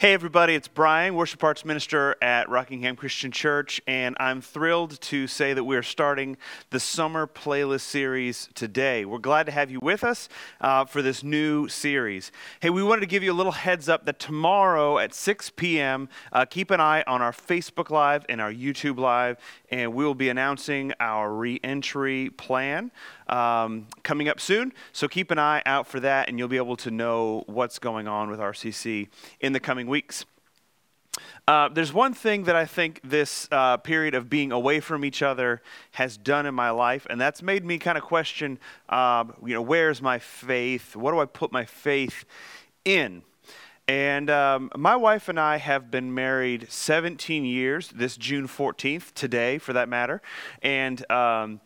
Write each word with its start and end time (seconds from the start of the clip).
Hey, 0.00 0.12
everybody, 0.12 0.56
it's 0.56 0.66
Brian, 0.66 1.14
Worship 1.14 1.42
Arts 1.44 1.64
Minister 1.64 2.16
at 2.20 2.48
Rockingham 2.48 2.96
Christian 2.96 3.30
Church, 3.30 3.80
and 3.86 4.16
I'm 4.18 4.40
thrilled 4.40 5.00
to 5.02 5.28
say 5.28 5.54
that 5.54 5.62
we 5.62 5.76
are 5.76 5.84
starting 5.84 6.36
the 6.70 6.80
summer 6.80 7.28
playlist 7.28 7.82
series 7.82 8.48
today. 8.54 9.04
We're 9.04 9.18
glad 9.18 9.46
to 9.46 9.52
have 9.52 9.70
you 9.70 9.78
with 9.80 10.02
us 10.02 10.28
uh, 10.60 10.84
for 10.84 11.00
this 11.00 11.22
new 11.22 11.68
series. 11.68 12.32
Hey, 12.58 12.70
we 12.70 12.82
wanted 12.82 13.02
to 13.02 13.06
give 13.06 13.22
you 13.22 13.30
a 13.30 13.34
little 13.34 13.52
heads 13.52 13.88
up 13.88 14.04
that 14.06 14.18
tomorrow 14.18 14.98
at 14.98 15.14
6 15.14 15.50
p.m., 15.50 16.08
uh, 16.32 16.44
keep 16.44 16.72
an 16.72 16.80
eye 16.80 17.04
on 17.06 17.22
our 17.22 17.32
Facebook 17.32 17.88
Live 17.88 18.26
and 18.28 18.40
our 18.40 18.52
YouTube 18.52 18.98
Live, 18.98 19.38
and 19.70 19.94
we 19.94 20.04
will 20.04 20.16
be 20.16 20.28
announcing 20.28 20.92
our 20.98 21.32
re 21.32 21.60
entry 21.62 22.30
plan 22.30 22.90
um, 23.28 23.86
coming 24.02 24.28
up 24.28 24.40
soon. 24.40 24.72
So 24.92 25.08
keep 25.08 25.30
an 25.30 25.38
eye 25.38 25.62
out 25.66 25.86
for 25.86 26.00
that, 26.00 26.28
and 26.28 26.38
you'll 26.38 26.48
be 26.48 26.56
able 26.56 26.76
to 26.78 26.90
know 26.90 27.44
what's 27.46 27.78
going 27.78 28.08
on 28.08 28.28
with 28.28 28.40
RCC 28.40 29.08
in 29.40 29.52
the 29.52 29.60
coming 29.60 29.83
weeks. 29.86 30.24
Uh, 31.46 31.68
there's 31.68 31.92
one 31.92 32.14
thing 32.14 32.44
that 32.44 32.56
I 32.56 32.64
think 32.64 33.00
this 33.04 33.48
uh, 33.52 33.76
period 33.76 34.14
of 34.14 34.30
being 34.30 34.50
away 34.50 34.80
from 34.80 35.04
each 35.04 35.22
other 35.22 35.62
has 35.92 36.16
done 36.16 36.46
in 36.46 36.54
my 36.54 36.70
life, 36.70 37.06
and 37.10 37.20
that's 37.20 37.42
made 37.42 37.64
me 37.64 37.78
kind 37.78 37.98
of 37.98 38.04
question, 38.04 38.58
uh, 38.88 39.24
you 39.44 39.54
know, 39.54 39.62
where's 39.62 40.00
my 40.00 40.18
faith? 40.18 40.96
What 40.96 41.12
do 41.12 41.20
I 41.20 41.26
put 41.26 41.52
my 41.52 41.64
faith 41.64 42.24
in? 42.84 43.22
And 43.86 44.30
um, 44.30 44.70
my 44.74 44.96
wife 44.96 45.28
and 45.28 45.38
I 45.38 45.58
have 45.58 45.90
been 45.90 46.14
married 46.14 46.66
17 46.70 47.44
years, 47.44 47.90
this 47.94 48.16
June 48.16 48.48
14th, 48.48 49.12
today 49.12 49.58
for 49.58 49.74
that 49.74 49.90
matter. 49.90 50.22
And 50.62 51.08
um, 51.10 51.60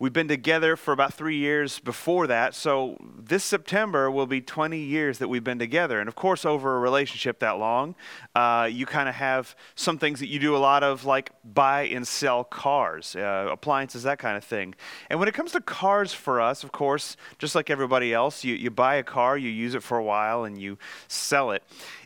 We've 0.00 0.12
been 0.12 0.26
together 0.26 0.74
for 0.74 0.90
about 0.90 1.14
three 1.14 1.36
years 1.36 1.78
before 1.78 2.26
that, 2.26 2.56
so 2.56 2.96
this 3.16 3.44
September 3.44 4.10
will 4.10 4.26
be 4.26 4.40
20 4.40 4.76
years 4.76 5.18
that 5.18 5.28
we've 5.28 5.44
been 5.44 5.60
together. 5.60 6.00
And 6.00 6.08
of 6.08 6.16
course, 6.16 6.44
over 6.44 6.76
a 6.76 6.80
relationship 6.80 7.38
that 7.38 7.58
long, 7.58 7.94
uh, 8.34 8.68
you 8.70 8.86
kind 8.86 9.08
of 9.08 9.14
have 9.14 9.54
some 9.76 9.96
things 9.96 10.18
that 10.18 10.26
you 10.26 10.40
do 10.40 10.56
a 10.56 10.58
lot 10.58 10.82
of, 10.82 11.04
like 11.04 11.30
buy 11.44 11.82
and 11.82 12.06
sell 12.06 12.42
cars, 12.42 13.14
uh, 13.14 13.48
appliances, 13.52 14.02
that 14.02 14.18
kind 14.18 14.36
of 14.36 14.42
thing. 14.42 14.74
And 15.10 15.20
when 15.20 15.28
it 15.28 15.34
comes 15.34 15.52
to 15.52 15.60
cars 15.60 16.12
for 16.12 16.40
us, 16.40 16.64
of 16.64 16.72
course, 16.72 17.16
just 17.38 17.54
like 17.54 17.70
everybody 17.70 18.12
else, 18.12 18.42
you, 18.42 18.56
you 18.56 18.72
buy 18.72 18.96
a 18.96 19.04
car, 19.04 19.38
you 19.38 19.48
use 19.48 19.76
it 19.76 19.82
for 19.84 19.96
a 19.96 20.04
while, 20.04 20.42
and 20.42 20.60
you 20.60 20.76
sell 21.06 21.52
it. 21.52 21.62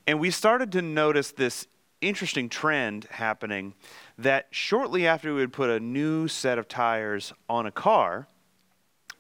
And 0.07 0.21
we 0.21 0.31
started 0.31 0.73
to 0.73 0.83
notice 0.83 1.31
this 1.31 1.67
interesting 2.03 2.49
trend 2.51 3.07
happening 3.11 3.75
that 4.19 4.49
shortly 4.51 5.07
after 5.07 5.33
we 5.33 5.41
would 5.41 5.53
put 5.53 5.71
a 5.71 5.79
new 5.79 6.29
set 6.29 6.59
of 6.59 6.69
tires 6.69 7.33
on 7.49 7.67
a 7.67 7.71
car, 7.71 8.27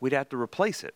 we'd 0.00 0.12
have 0.12 0.28
to 0.30 0.36
replace 0.36 0.82
it. 0.82 0.94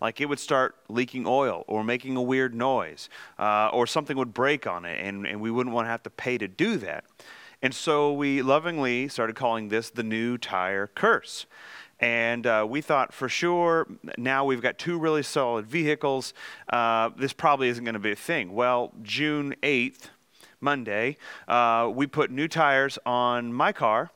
Like 0.00 0.20
it 0.20 0.26
would 0.26 0.40
start 0.40 0.76
leaking 0.88 1.24
oil 1.26 1.64
or 1.68 1.84
making 1.84 2.16
a 2.16 2.22
weird 2.22 2.54
noise, 2.54 3.08
uh, 3.38 3.68
or 3.72 3.86
something 3.86 4.16
would 4.16 4.34
break 4.34 4.66
on 4.66 4.84
it, 4.84 4.98
and, 5.00 5.26
and 5.26 5.40
we 5.40 5.50
wouldn't 5.50 5.74
want 5.74 5.86
to 5.86 5.90
have 5.90 6.02
to 6.04 6.10
pay 6.10 6.38
to 6.38 6.48
do 6.48 6.76
that. 6.78 7.04
And 7.62 7.74
so 7.74 8.12
we 8.12 8.42
lovingly 8.42 9.08
started 9.08 9.36
calling 9.36 9.68
this 9.68 9.90
the 9.90 10.02
new 10.02 10.36
tire 10.38 10.86
curse. 10.86 11.46
And 11.98 12.46
uh, 12.46 12.66
we 12.68 12.82
thought 12.82 13.14
for 13.14 13.28
sure, 13.28 13.86
now 14.18 14.44
we've 14.44 14.60
got 14.60 14.76
two 14.76 14.98
really 14.98 15.22
solid 15.22 15.66
vehicles, 15.66 16.34
uh, 16.68 17.10
this 17.16 17.32
probably 17.32 17.68
isn't 17.68 17.84
going 17.84 17.94
to 17.94 17.98
be 17.98 18.12
a 18.12 18.16
thing. 18.16 18.52
Well, 18.52 18.92
June 19.02 19.54
8th, 19.62 20.10
Monday, 20.60 21.16
uh, 21.46 21.90
we 21.94 22.06
put 22.06 22.30
new 22.30 22.48
tires 22.48 22.98
on 23.04 23.52
my 23.52 23.72
car. 23.72 24.10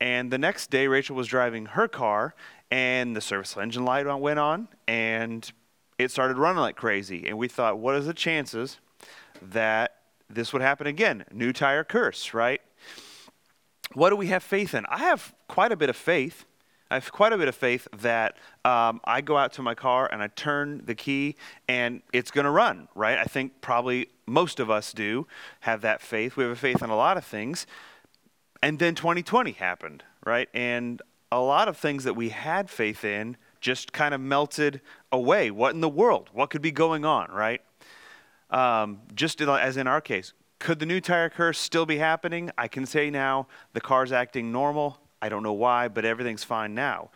And 0.00 0.30
the 0.30 0.38
next 0.38 0.70
day, 0.70 0.86
Rachel 0.86 1.16
was 1.16 1.26
driving 1.26 1.66
her 1.66 1.88
car, 1.88 2.34
and 2.70 3.16
the 3.16 3.20
service 3.20 3.56
engine 3.56 3.84
light 3.84 4.06
went 4.06 4.38
on, 4.38 4.68
and 4.86 5.50
it 5.98 6.10
started 6.10 6.36
running 6.36 6.60
like 6.60 6.76
crazy. 6.76 7.26
And 7.26 7.38
we 7.38 7.48
thought, 7.48 7.78
what 7.78 7.94
are 7.94 8.00
the 8.00 8.14
chances 8.14 8.78
that 9.40 9.96
this 10.28 10.52
would 10.52 10.62
happen 10.62 10.86
again? 10.86 11.24
New 11.30 11.52
tire 11.52 11.84
curse, 11.84 12.34
right? 12.34 12.60
What 13.94 14.10
do 14.10 14.16
we 14.16 14.26
have 14.28 14.42
faith 14.42 14.74
in? 14.74 14.84
I 14.86 14.98
have 14.98 15.34
quite 15.48 15.72
a 15.72 15.76
bit 15.76 15.88
of 15.88 15.96
faith. 15.96 16.44
I 16.90 16.94
have 16.94 17.10
quite 17.10 17.32
a 17.32 17.38
bit 17.38 17.48
of 17.48 17.54
faith 17.56 17.88
that 17.98 18.36
um, 18.64 19.00
I 19.04 19.20
go 19.20 19.36
out 19.36 19.52
to 19.54 19.62
my 19.62 19.74
car 19.74 20.08
and 20.10 20.22
I 20.22 20.28
turn 20.28 20.82
the 20.84 20.94
key 20.94 21.36
and 21.68 22.02
it's 22.12 22.30
going 22.30 22.44
to 22.44 22.50
run, 22.50 22.88
right? 22.94 23.18
I 23.18 23.24
think 23.24 23.60
probably 23.60 24.08
most 24.26 24.60
of 24.60 24.70
us 24.70 24.92
do 24.92 25.26
have 25.60 25.80
that 25.80 26.00
faith. 26.00 26.36
We 26.36 26.44
have 26.44 26.52
a 26.52 26.56
faith 26.56 26.82
in 26.82 26.90
a 26.90 26.96
lot 26.96 27.16
of 27.16 27.24
things. 27.24 27.66
And 28.62 28.78
then 28.78 28.94
2020 28.94 29.52
happened, 29.52 30.04
right? 30.24 30.48
And 30.54 31.02
a 31.32 31.40
lot 31.40 31.68
of 31.68 31.76
things 31.76 32.04
that 32.04 32.14
we 32.14 32.28
had 32.28 32.70
faith 32.70 33.04
in 33.04 33.36
just 33.60 33.92
kind 33.92 34.14
of 34.14 34.20
melted 34.20 34.80
away. 35.10 35.50
What 35.50 35.74
in 35.74 35.80
the 35.80 35.88
world? 35.88 36.30
What 36.32 36.50
could 36.50 36.62
be 36.62 36.70
going 36.70 37.04
on, 37.04 37.30
right? 37.32 37.62
Um, 38.50 39.00
just 39.14 39.40
as 39.40 39.76
in 39.76 39.88
our 39.88 40.00
case, 40.00 40.32
could 40.60 40.78
the 40.78 40.86
new 40.86 41.00
tire 41.00 41.28
curse 41.28 41.58
still 41.58 41.84
be 41.84 41.98
happening? 41.98 42.50
I 42.56 42.68
can 42.68 42.86
say 42.86 43.10
now 43.10 43.48
the 43.72 43.80
car's 43.80 44.12
acting 44.12 44.52
normal. 44.52 44.98
I 45.26 45.28
don't 45.28 45.42
know 45.42 45.52
why, 45.52 45.88
but 45.88 46.04
everything's 46.04 46.44
fine 46.44 46.74
now. 46.74 47.10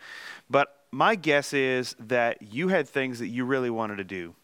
But 0.49 0.75
my 0.91 1.15
guess 1.15 1.53
is 1.53 1.95
that 1.97 2.41
you 2.41 2.67
had 2.67 2.87
things 2.87 3.19
that 3.19 3.29
you 3.29 3.45
really 3.45 3.69
wanted 3.69 3.95
to 3.97 4.03
do. 4.03 4.35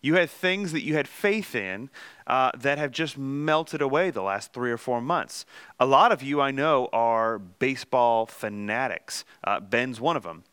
You 0.00 0.14
had 0.14 0.30
things 0.30 0.70
that 0.72 0.82
you 0.82 0.94
had 0.94 1.08
faith 1.08 1.54
in 1.54 1.90
uh, 2.26 2.52
that 2.56 2.78
have 2.78 2.92
just 2.92 3.18
melted 3.18 3.82
away 3.82 4.10
the 4.10 4.22
last 4.22 4.52
three 4.52 4.70
or 4.70 4.78
four 4.78 5.00
months. 5.00 5.44
A 5.78 5.84
lot 5.84 6.12
of 6.12 6.22
you 6.22 6.40
I 6.40 6.52
know 6.52 6.88
are 6.92 7.38
baseball 7.38 8.26
fanatics. 8.26 9.24
Uh, 9.42 9.58
Ben's 9.58 10.00
one 10.00 10.16
of 10.16 10.22
them. 10.22 10.44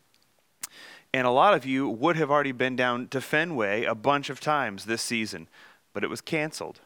And 1.14 1.26
a 1.26 1.30
lot 1.30 1.54
of 1.54 1.64
you 1.64 1.88
would 1.88 2.16
have 2.16 2.30
already 2.30 2.52
been 2.52 2.76
down 2.76 3.08
to 3.08 3.20
Fenway 3.20 3.84
a 3.84 3.94
bunch 3.94 4.28
of 4.28 4.40
times 4.40 4.84
this 4.84 5.00
season, 5.00 5.48
but 5.94 6.04
it 6.04 6.10
was 6.10 6.20
canceled 6.20 6.80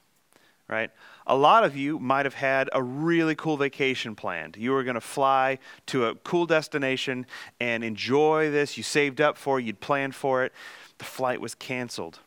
right? 0.72 0.90
A 1.26 1.36
lot 1.36 1.64
of 1.64 1.76
you 1.76 1.98
might 1.98 2.26
have 2.26 2.34
had 2.34 2.68
a 2.72 2.82
really 2.82 3.34
cool 3.34 3.56
vacation 3.56 4.14
planned. 4.14 4.56
You 4.56 4.72
were 4.72 4.82
going 4.82 4.94
to 4.94 5.00
fly 5.00 5.58
to 5.86 6.06
a 6.06 6.14
cool 6.16 6.46
destination 6.46 7.26
and 7.60 7.84
enjoy 7.84 8.50
this. 8.50 8.76
You 8.76 8.82
saved 8.82 9.20
up 9.20 9.36
for 9.36 9.58
it, 9.58 9.64
you'd 9.64 9.80
planned 9.80 10.14
for 10.14 10.44
it. 10.44 10.52
The 10.98 11.04
flight 11.04 11.40
was 11.40 11.54
canceled, 11.54 12.20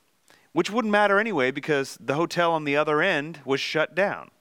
which 0.53 0.69
wouldn't 0.69 0.91
matter 0.91 1.19
anyway 1.19 1.51
because 1.51 1.97
the 2.00 2.16
hotel 2.16 2.51
on 2.53 2.63
the 2.63 2.78
other 2.78 3.01
end 3.01 3.39
was 3.45 3.59
shut 3.59 3.95
down. 3.95 4.31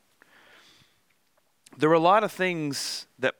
There 1.76 1.88
were 1.88 1.94
a 1.94 2.00
lot 2.00 2.22
of 2.22 2.30
things 2.30 3.06
that 3.18 3.34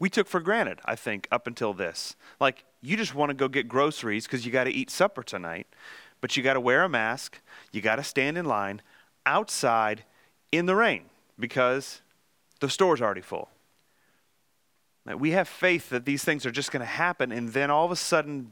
we 0.00 0.08
took 0.08 0.26
for 0.26 0.40
granted, 0.40 0.80
I 0.84 0.96
think, 0.96 1.28
up 1.30 1.46
until 1.46 1.72
this. 1.72 2.16
Like, 2.40 2.64
you 2.80 2.96
just 2.96 3.14
want 3.14 3.30
to 3.30 3.34
go 3.34 3.48
get 3.48 3.68
groceries 3.68 4.26
because 4.26 4.44
you 4.44 4.50
got 4.50 4.64
to 4.64 4.72
eat 4.72 4.90
supper 4.90 5.22
tonight, 5.22 5.68
but 6.20 6.36
you 6.36 6.42
got 6.42 6.54
to 6.54 6.60
wear 6.60 6.82
a 6.82 6.88
mask, 6.88 7.40
you 7.70 7.80
got 7.80 7.96
to 7.96 8.02
stand 8.02 8.36
in 8.38 8.46
line 8.46 8.82
outside 9.26 10.04
in 10.52 10.66
the 10.66 10.74
rain 10.74 11.04
because 11.38 12.00
the 12.60 12.68
store's 12.68 13.00
already 13.00 13.20
full. 13.20 13.48
We 15.18 15.30
have 15.30 15.48
faith 15.48 15.88
that 15.90 16.04
these 16.04 16.22
things 16.22 16.46
are 16.46 16.50
just 16.50 16.70
going 16.70 16.80
to 16.80 16.86
happen, 16.86 17.32
and 17.32 17.48
then 17.48 17.70
all 17.70 17.84
of 17.84 17.90
a 17.90 17.96
sudden 17.96 18.50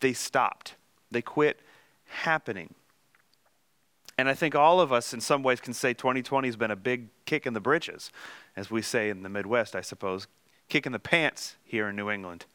they 0.00 0.12
stopped. 0.12 0.74
They 1.10 1.22
quit 1.22 1.60
happening. 2.06 2.74
And 4.18 4.28
I 4.28 4.34
think 4.34 4.54
all 4.54 4.80
of 4.80 4.92
us, 4.92 5.14
in 5.14 5.20
some 5.20 5.42
ways, 5.42 5.60
can 5.60 5.72
say 5.72 5.94
2020 5.94 6.46
has 6.46 6.56
been 6.56 6.70
a 6.70 6.76
big 6.76 7.08
kick 7.24 7.46
in 7.46 7.54
the 7.54 7.60
britches, 7.60 8.10
as 8.56 8.70
we 8.70 8.82
say 8.82 9.08
in 9.08 9.22
the 9.22 9.28
Midwest, 9.28 9.74
I 9.74 9.80
suppose, 9.80 10.26
kick 10.68 10.86
in 10.86 10.92
the 10.92 10.98
pants 10.98 11.56
here 11.64 11.88
in 11.88 11.96
New 11.96 12.10
England. 12.10 12.46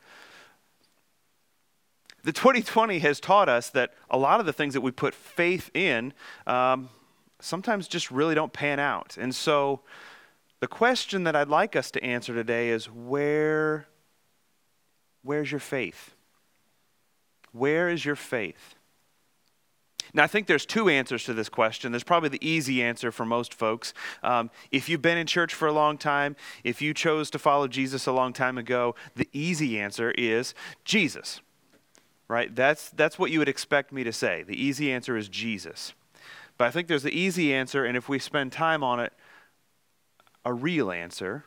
The 2.23 2.33
2020 2.33 2.99
has 2.99 3.19
taught 3.19 3.49
us 3.49 3.69
that 3.71 3.93
a 4.09 4.17
lot 4.17 4.39
of 4.39 4.45
the 4.45 4.53
things 4.53 4.73
that 4.73 4.81
we 4.81 4.91
put 4.91 5.13
faith 5.13 5.69
in 5.73 6.13
um, 6.45 6.89
sometimes 7.39 7.87
just 7.87 8.11
really 8.11 8.35
don't 8.35 8.53
pan 8.53 8.79
out. 8.79 9.17
And 9.19 9.33
so 9.33 9.81
the 10.59 10.67
question 10.67 11.23
that 11.23 11.35
I'd 11.35 11.47
like 11.47 11.75
us 11.75 11.91
to 11.91 12.03
answer 12.03 12.33
today 12.33 12.69
is 12.69 12.85
where 12.85 13.87
where's 15.23 15.51
your 15.51 15.59
faith? 15.59 16.15
Where 17.51 17.89
is 17.89 18.05
your 18.05 18.15
faith? 18.15 18.75
Now, 20.13 20.23
I 20.23 20.27
think 20.27 20.47
there's 20.47 20.65
two 20.65 20.89
answers 20.89 21.23
to 21.25 21.33
this 21.33 21.49
question. 21.49 21.91
There's 21.91 22.03
probably 22.03 22.29
the 22.29 22.47
easy 22.47 22.81
answer 22.81 23.11
for 23.11 23.25
most 23.25 23.53
folks. 23.53 23.93
Um, 24.23 24.49
if 24.71 24.89
you've 24.89 25.01
been 25.01 25.17
in 25.17 25.27
church 25.27 25.53
for 25.53 25.67
a 25.67 25.71
long 25.71 25.97
time, 25.97 26.35
if 26.63 26.81
you 26.81 26.93
chose 26.93 27.29
to 27.31 27.39
follow 27.39 27.67
Jesus 27.67 28.07
a 28.07 28.11
long 28.11 28.33
time 28.33 28.57
ago, 28.57 28.95
the 29.15 29.29
easy 29.33 29.79
answer 29.79 30.11
is 30.11 30.55
Jesus, 30.83 31.41
right? 32.27 32.55
That's, 32.55 32.89
that's 32.89 33.19
what 33.19 33.29
you 33.29 33.39
would 33.39 33.49
expect 33.49 33.91
me 33.91 34.03
to 34.03 34.13
say. 34.13 34.43
The 34.43 34.59
easy 34.59 34.91
answer 34.91 35.15
is 35.15 35.29
Jesus. 35.29 35.93
But 36.59 36.67
I 36.67 36.71
think 36.71 36.89
there's 36.89 37.03
the 37.03 37.17
easy 37.17 37.53
answer, 37.53 37.85
and 37.85 37.95
if 37.95 38.09
we 38.09 38.19
spend 38.19 38.51
time 38.51 38.83
on 38.83 38.99
it, 38.99 39.13
a 40.43 40.53
real 40.53 40.91
answer. 40.91 41.45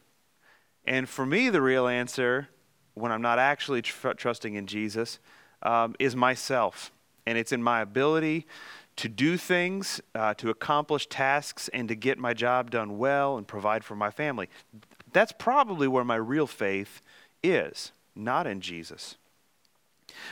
And 0.87 1.06
for 1.06 1.26
me, 1.26 1.50
the 1.50 1.61
real 1.61 1.87
answer, 1.87 2.49
when 2.94 3.12
I'm 3.12 3.20
not 3.20 3.38
actually 3.38 3.82
tr- 3.82 4.12
trusting 4.12 4.55
in 4.55 4.67
Jesus, 4.67 5.19
um, 5.62 5.94
is 5.99 6.17
myself. 6.17 6.91
And 7.26 7.37
it's 7.37 7.53
in 7.53 7.62
my 7.62 7.82
ability 7.82 8.47
to 8.97 9.09
do 9.09 9.37
things, 9.37 10.00
uh, 10.14 10.32
to 10.35 10.49
accomplish 10.49 11.06
tasks, 11.06 11.69
and 11.75 11.88
to 11.88 11.94
get 11.94 12.19
my 12.19 12.32
job 12.32 12.70
done 12.70 12.97
well 12.97 13.37
and 13.37 13.47
provide 13.47 13.85
for 13.85 13.94
my 13.94 14.11
family. 14.11 14.49
That's 15.12 15.32
probably 15.32 15.88
where 15.88 16.05
my 16.05 16.17
real 16.17 16.47
faith 16.47 17.03
is, 17.43 17.93
not 18.17 18.47
in 18.47 18.62
Jesus. 18.62 19.17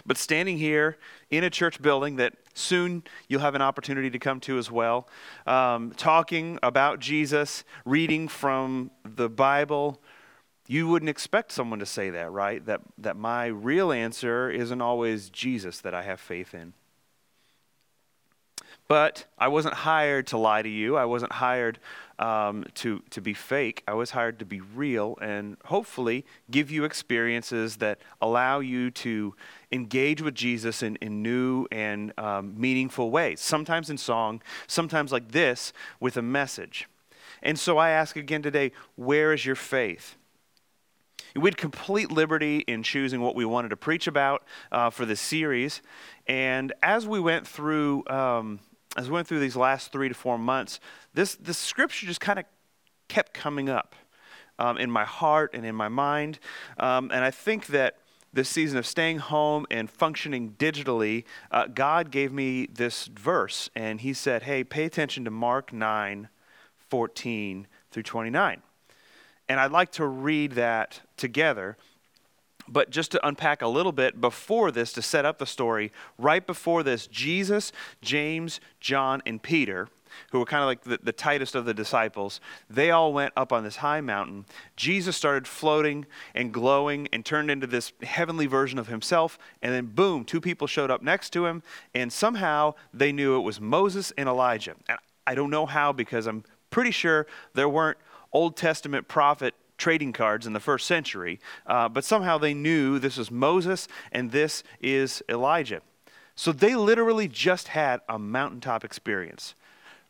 But 0.06 0.19
standing 0.19 0.58
here 0.58 0.97
in 1.31 1.44
a 1.44 1.50
church 1.50 1.81
building 1.81 2.17
that 2.17 2.35
soon 2.55 3.02
you'll 3.29 3.41
have 3.41 3.55
an 3.55 3.62
opportunity 3.62 4.11
to 4.11 4.19
come 4.19 4.41
to 4.41 4.58
as 4.58 4.70
well, 4.70 5.08
um, 5.47 5.93
talking 5.97 6.58
about 6.62 7.00
Jesus, 7.00 7.64
reading 7.85 8.29
from 8.29 8.91
the 9.05 9.29
Bible, 9.29 10.00
you 10.67 10.88
wouldn't 10.88 11.08
expect 11.08 11.52
someone 11.52 11.81
to 11.81 11.87
say 11.87 12.11
that, 12.11 12.31
right? 12.31 12.64
That, 12.64 12.81
that 12.99 13.17
my 13.17 13.47
real 13.47 13.91
answer 13.91 14.50
isn't 14.50 14.81
always 14.81 15.29
Jesus 15.31 15.81
that 15.81 15.94
I 15.94 16.02
have 16.02 16.20
faith 16.20 16.55
in. 16.55 16.75
But 18.90 19.26
I 19.38 19.46
wasn't 19.46 19.75
hired 19.75 20.26
to 20.26 20.37
lie 20.37 20.62
to 20.62 20.69
you. 20.69 20.96
I 20.96 21.04
wasn't 21.04 21.31
hired 21.31 21.78
um, 22.19 22.64
to, 22.75 23.00
to 23.10 23.20
be 23.20 23.34
fake. 23.34 23.84
I 23.87 23.92
was 23.92 24.10
hired 24.10 24.40
to 24.40 24.44
be 24.44 24.60
real 24.60 25.16
and 25.22 25.56
hopefully 25.66 26.26
give 26.50 26.72
you 26.72 26.82
experiences 26.82 27.76
that 27.76 28.00
allow 28.20 28.58
you 28.58 28.90
to 28.90 29.37
engage 29.70 30.22
with 30.22 30.34
Jesus 30.34 30.82
in, 30.82 30.96
in 30.96 31.22
new 31.22 31.69
and 31.70 32.12
um, 32.19 32.60
meaningful 32.60 33.12
ways. 33.12 33.38
Sometimes 33.38 33.90
in 33.90 33.96
song, 33.96 34.42
sometimes 34.66 35.12
like 35.12 35.31
this 35.31 35.72
with 36.00 36.16
a 36.16 36.22
message. 36.22 36.88
And 37.44 37.56
so 37.56 37.78
I 37.78 37.90
ask 37.90 38.16
again 38.16 38.42
today 38.42 38.72
where 38.96 39.32
is 39.32 39.46
your 39.46 39.54
faith? 39.54 40.16
We 41.37 41.46
had 41.46 41.56
complete 41.56 42.10
liberty 42.10 42.64
in 42.66 42.82
choosing 42.82 43.20
what 43.20 43.37
we 43.37 43.44
wanted 43.44 43.69
to 43.69 43.76
preach 43.76 44.08
about 44.08 44.42
uh, 44.72 44.90
for 44.90 45.06
this 45.06 45.20
series. 45.20 45.81
And 46.26 46.72
as 46.82 47.06
we 47.06 47.20
went 47.20 47.46
through, 47.46 48.02
um, 48.08 48.58
as 48.96 49.08
we 49.08 49.14
went 49.14 49.28
through 49.28 49.40
these 49.40 49.56
last 49.56 49.92
three 49.92 50.08
to 50.08 50.14
four 50.14 50.38
months, 50.38 50.81
this, 51.14 51.37
this 51.37 51.58
scripture 51.58 52.06
just 52.06 52.20
kind 52.20 52.38
of 52.38 52.44
kept 53.08 53.34
coming 53.34 53.69
up 53.69 53.94
um, 54.58 54.78
in 54.78 54.90
my 54.90 55.04
heart 55.04 55.50
and 55.54 55.64
in 55.64 55.75
my 55.75 55.88
mind. 55.88 56.38
Um, 56.78 57.10
and 57.12 57.25
I 57.25 57.31
think 57.31 57.66
that 57.69 57.96
this 58.32 58.48
season 58.48 58.78
of 58.78 58.87
staying 58.87 59.19
home 59.19 59.66
and 59.70 59.90
functioning 59.90 60.54
digitally, 60.58 61.25
uh, 61.50 61.66
God 61.66 62.10
gave 62.10 62.32
me 62.32 62.66
this 62.66 63.06
verse, 63.06 63.70
and 63.75 64.00
He 64.00 64.12
said, 64.12 64.44
Hey, 64.44 64.62
pay 64.62 64.84
attention 64.84 65.25
to 65.25 65.31
Mark 65.31 65.72
9 65.72 66.28
14 66.90 67.66
through 67.90 68.02
29. 68.02 68.62
And 69.48 69.60
I'd 69.60 69.72
like 69.72 69.92
to 69.92 70.06
read 70.06 70.52
that 70.52 71.00
together. 71.16 71.76
But 72.70 72.90
just 72.90 73.11
to 73.12 73.26
unpack 73.26 73.62
a 73.62 73.69
little 73.69 73.93
bit 73.93 74.20
before 74.20 74.70
this, 74.70 74.93
to 74.94 75.02
set 75.02 75.25
up 75.25 75.38
the 75.38 75.46
story, 75.46 75.93
right 76.19 76.46
before 76.46 76.82
this, 76.82 77.06
Jesus, 77.06 77.72
James, 78.00 78.61
John, 78.81 79.22
and 79.26 79.43
Peter 79.43 79.88
who 80.31 80.38
were 80.38 80.44
kind 80.44 80.62
of 80.62 80.67
like 80.67 80.82
the, 80.82 80.99
the 81.02 81.12
tightest 81.12 81.55
of 81.55 81.64
the 81.64 81.75
disciples, 81.75 82.40
they 82.69 82.90
all 82.90 83.12
went 83.12 83.32
up 83.37 83.52
on 83.52 83.64
this 83.64 83.76
high 83.76 84.00
mountain. 84.00 84.44
Jesus 84.76 85.17
started 85.17 85.46
floating 85.46 86.06
and 86.34 86.52
glowing 86.52 87.08
and 87.12 87.25
turned 87.25 87.50
into 87.50 87.67
this 87.67 87.93
heavenly 88.02 88.46
version 88.46 88.78
of 88.78 88.88
himself. 88.88 89.38
And 89.62 89.73
then, 89.73 89.87
boom, 89.87 90.25
two 90.25 90.40
people 90.40 90.66
showed 90.66 90.90
up 90.90 91.02
next 91.02 91.31
to 91.31 91.46
him. 91.46 91.62
And 91.94 92.12
somehow 92.12 92.75
they 92.93 93.12
knew 93.12 93.37
it 93.37 93.43
was 93.43 93.61
Moses 93.61 94.12
and 94.16 94.28
Elijah. 94.28 94.75
And 94.88 94.99
I 95.26 95.34
don't 95.34 95.50
know 95.50 95.66
how 95.66 95.93
because 95.93 96.26
I'm 96.26 96.44
pretty 96.70 96.90
sure 96.90 97.26
there 97.55 97.69
weren't 97.69 97.99
Old 98.32 98.56
Testament 98.56 99.08
prophet 99.08 99.55
trading 99.81 100.12
cards 100.12 100.47
in 100.47 100.53
the 100.53 100.61
first 100.61 100.87
century, 100.87 101.41
uh, 101.67 101.88
but 101.88 102.05
somehow 102.05 102.38
they 102.38 102.55
knew 102.55 102.99
this 102.99 103.17
was 103.17 103.31
Moses 103.31 103.88
and 104.12 104.31
this 104.31 104.62
is 104.81 105.23
Elijah. 105.29 105.81
So 106.37 106.53
they 106.53 106.77
literally 106.77 107.27
just 107.27 107.69
had 107.69 108.00
a 108.09 108.19
mountaintop 108.19 108.85
experience. 108.85 109.55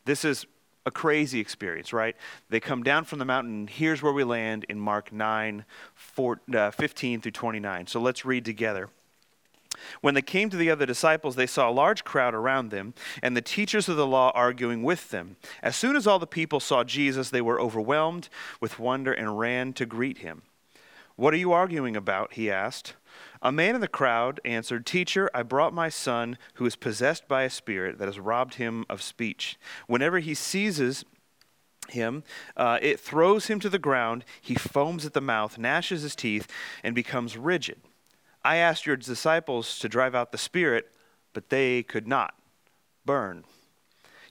This 0.05 0.23
is 0.23 0.45
a 0.85 0.91
crazy 0.91 1.39
experience, 1.39 1.93
right? 1.93 2.15
They 2.49 2.59
come 2.59 2.83
down 2.83 3.05
from 3.05 3.19
the 3.19 3.25
mountain, 3.25 3.67
here's 3.67 4.01
where 4.01 4.13
we 4.13 4.23
land 4.23 4.65
in 4.69 4.79
Mark 4.79 5.11
9, 5.11 5.65
4, 5.95 6.41
uh, 6.55 6.71
15 6.71 7.21
through 7.21 7.31
29. 7.31 7.87
So 7.87 7.99
let's 7.99 8.25
read 8.25 8.45
together. 8.45 8.89
When 10.01 10.13
they 10.13 10.21
came 10.21 10.49
to 10.49 10.57
the 10.57 10.69
other 10.69 10.85
disciples, 10.85 11.35
they 11.35 11.47
saw 11.47 11.69
a 11.69 11.71
large 11.71 12.03
crowd 12.03 12.33
around 12.33 12.69
them, 12.69 12.93
and 13.21 13.35
the 13.35 13.41
teachers 13.41 13.89
of 13.89 13.97
the 13.97 14.07
law 14.07 14.31
arguing 14.35 14.83
with 14.83 15.09
them. 15.09 15.37
As 15.61 15.75
soon 15.75 15.95
as 15.95 16.05
all 16.05 16.19
the 16.19 16.27
people 16.27 16.59
saw 16.59 16.83
Jesus, 16.83 17.29
they 17.29 17.41
were 17.41 17.59
overwhelmed 17.59 18.29
with 18.59 18.79
wonder 18.79 19.13
and 19.13 19.39
ran 19.39 19.73
to 19.73 19.85
greet 19.85 20.19
him. 20.19 20.43
What 21.15 21.33
are 21.33 21.37
you 21.37 21.51
arguing 21.51 21.95
about? 21.95 22.33
He 22.33 22.49
asked. 22.49 22.95
A 23.41 23.51
man 23.51 23.75
in 23.75 23.81
the 23.81 23.87
crowd 23.87 24.39
answered, 24.45 24.85
Teacher, 24.85 25.29
I 25.33 25.43
brought 25.43 25.73
my 25.73 25.89
son 25.89 26.37
who 26.55 26.65
is 26.65 26.75
possessed 26.75 27.27
by 27.27 27.43
a 27.43 27.49
spirit 27.49 27.97
that 27.97 28.07
has 28.07 28.19
robbed 28.19 28.55
him 28.55 28.85
of 28.89 29.01
speech. 29.01 29.57
Whenever 29.87 30.19
he 30.19 30.33
seizes 30.33 31.03
him, 31.89 32.23
uh, 32.55 32.79
it 32.81 32.99
throws 32.99 33.47
him 33.47 33.59
to 33.59 33.69
the 33.69 33.79
ground. 33.79 34.23
He 34.39 34.55
foams 34.55 35.05
at 35.05 35.13
the 35.13 35.21
mouth, 35.21 35.57
gnashes 35.57 36.03
his 36.03 36.15
teeth, 36.15 36.47
and 36.83 36.95
becomes 36.95 37.37
rigid. 37.37 37.81
I 38.43 38.57
asked 38.57 38.85
your 38.85 38.97
disciples 38.97 39.77
to 39.79 39.89
drive 39.89 40.15
out 40.15 40.31
the 40.31 40.37
spirit, 40.37 40.91
but 41.33 41.49
they 41.49 41.83
could 41.83 42.07
not. 42.07 42.35
Burn. 43.05 43.43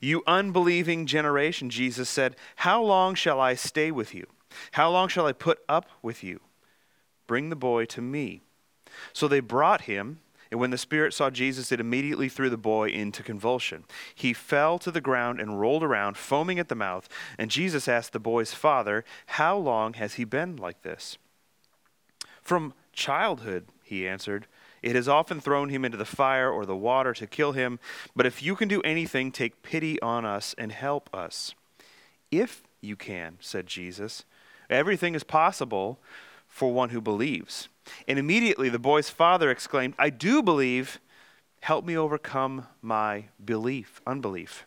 You 0.01 0.23
unbelieving 0.27 1.07
generation, 1.07 1.71
Jesus 1.71 2.09
said, 2.09 2.37
How 2.57 2.83
long 2.83 3.15
shall 3.15 3.41
I 3.41 3.55
stay 3.55 3.91
with 3.91 4.15
you? 4.15 4.27
How 4.73 4.91
long 4.91 5.09
shall 5.09 5.27
I 5.27 5.33
put 5.33 5.59
up 5.69 5.87
with 6.03 6.25
you? 6.25 6.41
Bring 7.27 7.51
the 7.51 7.57
boy 7.57 7.85
to 7.87 8.01
me. 8.01 8.43
So 9.13 9.29
they 9.29 9.41
brought 9.41 9.83
him, 9.83 10.21
and 10.51 10.59
when 10.59 10.71
the 10.71 10.79
spirit 10.79 11.15
saw 11.15 11.31
Jesus, 11.31 11.71
it 11.71 11.79
immediately 11.79 12.29
threw 12.29 12.51
the 12.51 12.57
boy 12.57 12.89
into 12.89 13.23
convulsion. 13.23 13.85
He 14.15 14.33
fell 14.33 14.79
to 14.81 14.91
the 14.91 15.01
ground 15.01 15.39
and 15.41 15.61
rolled 15.61 15.85
around, 15.85 16.17
foaming 16.17 16.59
at 16.59 16.69
the 16.69 16.75
mouth. 16.75 17.09
And 17.39 17.51
Jesus 17.51 17.87
asked 17.87 18.13
the 18.13 18.19
boy's 18.19 18.53
father, 18.53 19.05
How 19.27 19.57
long 19.57 19.95
has 19.95 20.15
he 20.15 20.25
been 20.25 20.57
like 20.57 20.83
this? 20.83 21.19
From 22.43 22.75
childhood, 22.93 23.67
he 23.91 24.07
answered. 24.07 24.47
It 24.83 24.95
has 24.95 25.09
often 25.09 25.41
thrown 25.41 25.69
him 25.69 25.85
into 25.85 25.99
the 25.99 26.05
fire 26.05 26.51
or 26.51 26.65
the 26.65 26.77
water 26.77 27.13
to 27.13 27.27
kill 27.27 27.53
him. 27.53 27.79
But 28.15 28.25
if 28.25 28.43
you 28.43 28.55
can 28.55 28.69
do 28.69 28.81
anything, 28.83 29.33
take 29.33 29.63
pity 29.63 30.01
on 30.01 30.25
us 30.25 30.55
and 30.57 30.73
help 30.73 31.15
us. 31.15 31.55
If 32.31 32.63
you 32.81 32.97
can, 32.97 33.37
said 33.41 33.67
Jesus. 33.67 34.25
Everything 34.71 35.15
is 35.15 35.25
possible 35.25 35.99
for 36.47 36.73
one 36.73 36.91
who 36.91 37.01
believes. 37.01 37.69
And 38.07 38.19
immediately 38.19 38.69
the 38.69 38.79
boy's 38.79 39.11
father 39.11 39.51
exclaimed, 39.51 39.95
I 39.99 40.09
do 40.09 40.43
believe. 40.43 41.01
Help 41.61 41.85
me 41.85 41.97
overcome 41.97 42.67
my 42.81 43.25
belief, 43.45 44.01
unbelief. 44.07 44.67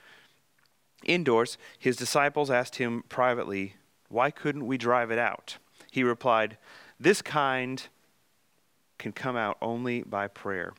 indoors, 1.05 1.57
his 1.77 1.95
disciples 1.95 2.49
asked 2.49 2.75
him 2.75 3.03
privately, 3.09 3.75
Why 4.09 4.31
couldn't 4.31 4.65
we 4.65 4.77
drive 4.77 5.11
it 5.11 5.19
out? 5.19 5.57
He 5.91 6.03
replied, 6.03 6.57
This 6.99 7.21
kind 7.21 7.87
can 8.97 9.11
come 9.11 9.35
out 9.35 9.57
only 9.61 10.03
by 10.03 10.27
prayer. 10.27 10.73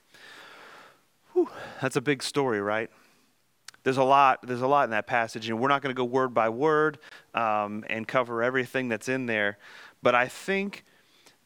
Whew, 1.33 1.51
that's 1.81 1.97
a 1.97 2.01
big 2.01 2.23
story, 2.23 2.61
right? 2.61 2.91
There's 3.85 3.97
a 3.97 4.05
lot. 4.05 4.47
There's 4.47 4.63
a 4.63 4.67
lot 4.67 4.85
in 4.85 4.91
that 4.91 5.07
passage, 5.07 5.49
and 5.49 5.59
we're 5.59 5.69
not 5.69 5.83
going 5.83 5.95
to 5.95 5.99
go 5.99 6.05
word 6.05 6.33
by 6.33 6.49
word 6.49 6.99
um, 7.35 7.85
and 7.91 8.07
cover 8.07 8.43
everything 8.43 8.89
that's 8.89 9.09
in 9.09 9.27
there. 9.27 9.59
But 10.03 10.15
I 10.15 10.29
think 10.29 10.85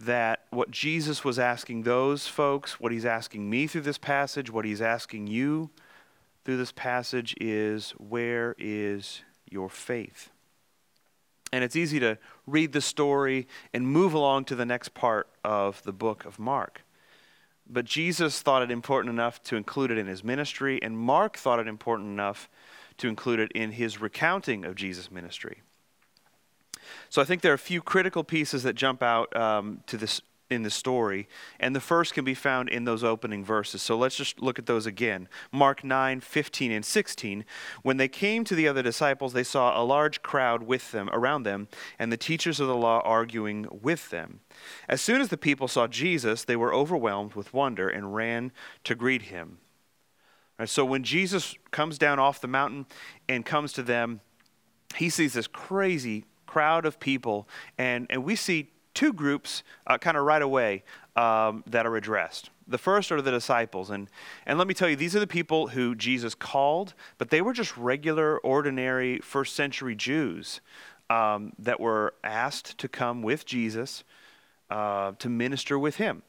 that 0.01 0.45
what 0.51 0.71
Jesus 0.71 1.25
was 1.25 1.39
asking 1.39 1.85
those 1.85 2.27
folks, 2.27 2.79
what 2.79 2.93
he's 2.93 3.07
asking 3.07 3.49
me 3.49 3.67
through 3.67 3.81
this 3.83 3.97
passage, 3.97 4.51
what 4.51 4.67
he's 4.67 4.83
asking 4.83 5.29
you 5.29 5.71
through 6.47 6.57
this 6.57 6.71
passage 6.71 7.35
is 7.41 7.91
where 7.99 8.55
is 8.57 9.23
your 9.51 9.69
faith? 9.69 10.31
And 11.53 11.65
it's 11.65 11.75
easy 11.75 11.99
to 11.99 12.19
read 12.47 12.73
the 12.73 12.81
story 12.81 13.49
and 13.75 13.89
move 13.89 14.15
along 14.15 14.45
to 14.45 14.55
the 14.55 14.65
next 14.65 14.95
part 14.95 15.29
of 15.43 15.83
the 15.83 15.93
book 15.93 16.25
of 16.25 16.39
Mark. 16.39 16.83
But 17.69 17.85
Jesus 17.85 18.43
thought 18.43 18.63
it 18.63 18.71
important 18.71 19.13
enough 19.13 19.43
to 19.43 19.57
include 19.57 19.91
it 19.91 19.99
in 19.99 20.07
his 20.07 20.23
ministry, 20.23 20.81
and 20.81 20.97
Mark 20.97 21.37
thought 21.37 21.59
it 21.59 21.67
important 21.67 22.11
enough 22.11 22.49
to 22.99 23.09
include 23.09 23.41
it 23.41 23.51
in 23.51 23.73
his 23.73 24.01
recounting 24.01 24.65
of 24.65 24.77
Jesus' 24.77 25.11
ministry. 25.11 25.63
So 27.11 27.21
I 27.21 27.25
think 27.25 27.43
there 27.43 27.51
are 27.51 27.57
a 27.57 27.59
few 27.59 27.83
critical 27.83 28.23
pieces 28.23 28.63
that 28.63 28.75
jump 28.77 29.03
out 29.03 29.35
um, 29.35 29.81
to 29.89 29.97
this 29.97 30.21
in 30.49 30.63
the 30.63 30.71
story, 30.71 31.29
and 31.59 31.75
the 31.75 31.81
first 31.81 32.15
can 32.15 32.25
be 32.25 32.35
found 32.35 32.69
in 32.69 32.85
those 32.85 33.03
opening 33.03 33.45
verses. 33.45 33.83
So 33.83 33.97
let's 33.97 34.17
just 34.17 34.41
look 34.41 34.59
at 34.59 34.67
those 34.67 34.87
again. 34.87 35.29
Mark 35.51 35.83
9, 35.83 36.21
15, 36.21 36.73
and 36.73 36.85
16. 36.85 37.45
When 37.83 37.97
they 37.97 38.09
came 38.09 38.45
to 38.45 38.55
the 38.55 38.69
other 38.69 38.83
disciples, 38.83 39.33
they 39.33 39.43
saw 39.43 39.81
a 39.81 39.83
large 39.83 40.23
crowd 40.23 40.63
with 40.63 40.93
them, 40.93 41.11
around 41.13 41.43
them, 41.43 41.69
and 41.99 42.13
the 42.13 42.17
teachers 42.17 42.61
of 42.61 42.69
the 42.69 42.77
law 42.77 43.01
arguing 43.05 43.67
with 43.71 44.11
them. 44.11 44.41
As 44.89 45.01
soon 45.01 45.21
as 45.21 45.29
the 45.29 45.37
people 45.37 45.69
saw 45.69 45.87
Jesus, 45.87 46.45
they 46.45 46.57
were 46.57 46.75
overwhelmed 46.75 47.35
with 47.35 47.53
wonder 47.53 47.89
and 47.89 48.15
ran 48.15 48.53
to 48.85 48.95
greet 48.95 49.23
him. 49.23 49.59
Right, 50.59 50.69
so 50.69 50.85
when 50.85 51.03
Jesus 51.03 51.55
comes 51.71 51.99
down 51.99 52.19
off 52.19 52.41
the 52.41 52.49
mountain 52.49 52.87
and 53.29 53.45
comes 53.45 53.73
to 53.75 53.83
them, 53.83 54.21
he 54.97 55.11
sees 55.11 55.35
this 55.35 55.47
crazy 55.47 56.25
crowd 56.47 56.87
of 56.87 56.99
people, 57.01 57.49
and, 57.77 58.07
and 58.09 58.25
we 58.25 58.37
see 58.37 58.71
two 58.97 59.13
groups 59.13 59.63
uh, 59.87 59.99
kind 59.99 60.17
of 60.17 60.25
right 60.25 60.43
away 60.43 60.83
um, 61.15 61.63
that 61.69 61.87
are 61.87 61.97
addressed. 61.97 62.51
The 62.67 62.79
first 62.79 63.13
are 63.13 63.23
the 63.23 63.31
disciples. 63.31 63.91
And, 63.91 64.09
and 64.45 64.59
let 64.59 64.67
me 64.67 64.75
tell 64.75 64.89
you, 64.89 64.97
these 64.97 65.15
are 65.15 65.21
the 65.21 65.27
people 65.27 65.69
who 65.69 65.95
Jesus 65.95 66.35
called, 66.35 66.95
but 67.19 67.31
they 67.31 67.41
were 67.41 67.53
just 67.53 67.77
regular, 67.77 68.39
ordinary 68.39 69.19
first 69.21 69.55
century 69.55 69.95
Jews 69.95 70.61
um, 71.09 71.53
that 71.61 71.79
were 71.79 72.15
asked 72.25 72.79
to 72.79 72.89
come 72.89 73.23
with 73.23 73.47
Jesus 73.47 74.03
uh, 74.69 75.13
to 75.21 75.29
minister 75.29 75.79
with 75.79 75.97
him 75.97 76.23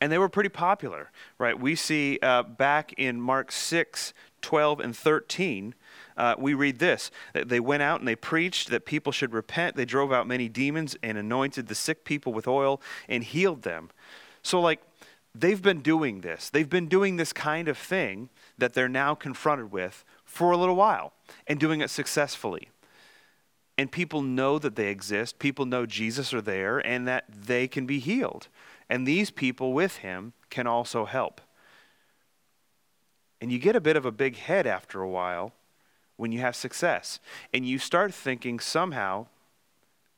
and 0.00 0.12
they 0.12 0.18
were 0.18 0.28
pretty 0.28 0.48
popular, 0.48 1.10
right? 1.38 1.58
We 1.58 1.74
see 1.76 2.18
uh, 2.22 2.42
back 2.42 2.92
in 2.98 3.20
Mark 3.20 3.50
6, 3.50 4.12
12, 4.42 4.80
and 4.80 4.96
13, 4.96 5.74
uh, 6.16 6.34
we 6.38 6.54
read 6.54 6.78
this. 6.78 7.10
They 7.32 7.60
went 7.60 7.82
out 7.82 8.00
and 8.00 8.08
they 8.08 8.16
preached 8.16 8.70
that 8.70 8.86
people 8.86 9.12
should 9.12 9.32
repent. 9.32 9.76
They 9.76 9.84
drove 9.84 10.12
out 10.12 10.26
many 10.26 10.48
demons 10.48 10.96
and 11.02 11.18
anointed 11.18 11.66
the 11.66 11.74
sick 11.74 12.04
people 12.04 12.32
with 12.32 12.46
oil 12.46 12.80
and 13.08 13.24
healed 13.24 13.62
them. 13.62 13.90
So, 14.42 14.60
like, 14.60 14.80
they've 15.34 15.60
been 15.60 15.80
doing 15.80 16.20
this. 16.20 16.50
They've 16.50 16.68
been 16.68 16.86
doing 16.86 17.16
this 17.16 17.32
kind 17.32 17.68
of 17.68 17.76
thing 17.76 18.30
that 18.58 18.74
they're 18.74 18.88
now 18.88 19.14
confronted 19.14 19.72
with 19.72 20.04
for 20.24 20.52
a 20.52 20.56
little 20.56 20.76
while 20.76 21.12
and 21.46 21.58
doing 21.58 21.80
it 21.80 21.90
successfully. 21.90 22.68
And 23.76 23.90
people 23.90 24.22
know 24.22 24.60
that 24.60 24.76
they 24.76 24.88
exist. 24.88 25.40
People 25.40 25.66
know 25.66 25.84
Jesus 25.84 26.32
are 26.32 26.40
there 26.40 26.78
and 26.78 27.08
that 27.08 27.24
they 27.28 27.66
can 27.66 27.86
be 27.86 27.98
healed. 27.98 28.46
And 28.88 29.06
these 29.06 29.32
people 29.32 29.72
with 29.72 29.96
him 29.96 30.32
can 30.48 30.68
also 30.68 31.06
help. 31.06 31.40
And 33.40 33.50
you 33.50 33.58
get 33.58 33.74
a 33.74 33.80
bit 33.80 33.96
of 33.96 34.06
a 34.06 34.12
big 34.12 34.36
head 34.36 34.66
after 34.66 35.02
a 35.02 35.08
while 35.08 35.52
when 36.16 36.32
you 36.32 36.40
have 36.40 36.56
success. 36.56 37.18
And 37.52 37.66
you 37.66 37.78
start 37.78 38.14
thinking 38.14 38.60
somehow 38.60 39.26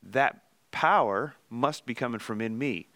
that 0.02 0.42
power 0.70 1.34
must 1.48 1.86
be 1.86 1.94
coming 1.94 2.20
from 2.20 2.40
in 2.40 2.58
me. 2.58 2.88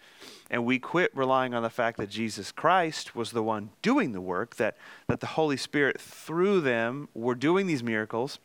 And 0.50 0.66
we 0.66 0.78
quit 0.78 1.16
relying 1.16 1.54
on 1.54 1.62
the 1.62 1.70
fact 1.70 1.96
that 1.98 2.10
Jesus 2.10 2.52
Christ 2.52 3.14
was 3.14 3.30
the 3.30 3.42
one 3.42 3.70
doing 3.82 4.12
the 4.12 4.20
work, 4.20 4.56
that, 4.56 4.76
that 5.06 5.20
the 5.20 5.26
Holy 5.26 5.56
Spirit 5.56 6.00
through 6.00 6.60
them 6.60 7.08
were 7.14 7.34
doing 7.34 7.66
these 7.66 7.82
miracles. 7.82 8.38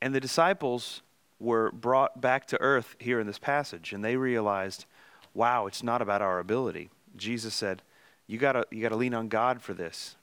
And 0.00 0.14
the 0.14 0.20
disciples 0.20 1.02
were 1.40 1.72
brought 1.72 2.20
back 2.20 2.46
to 2.48 2.60
earth 2.60 2.94
here 2.98 3.18
in 3.18 3.26
this 3.26 3.38
passage, 3.38 3.92
and 3.92 4.04
they 4.04 4.16
realized, 4.16 4.84
wow, 5.32 5.66
it's 5.66 5.82
not 5.82 6.00
about 6.00 6.22
our 6.22 6.38
ability. 6.38 6.90
Jesus 7.16 7.54
said, 7.54 7.82
you 8.26 8.38
gotta, 8.38 8.66
you 8.70 8.82
gotta 8.82 8.96
lean 8.96 9.14
on 9.14 9.28
God 9.28 9.60
for 9.60 9.74
this. 9.74 10.16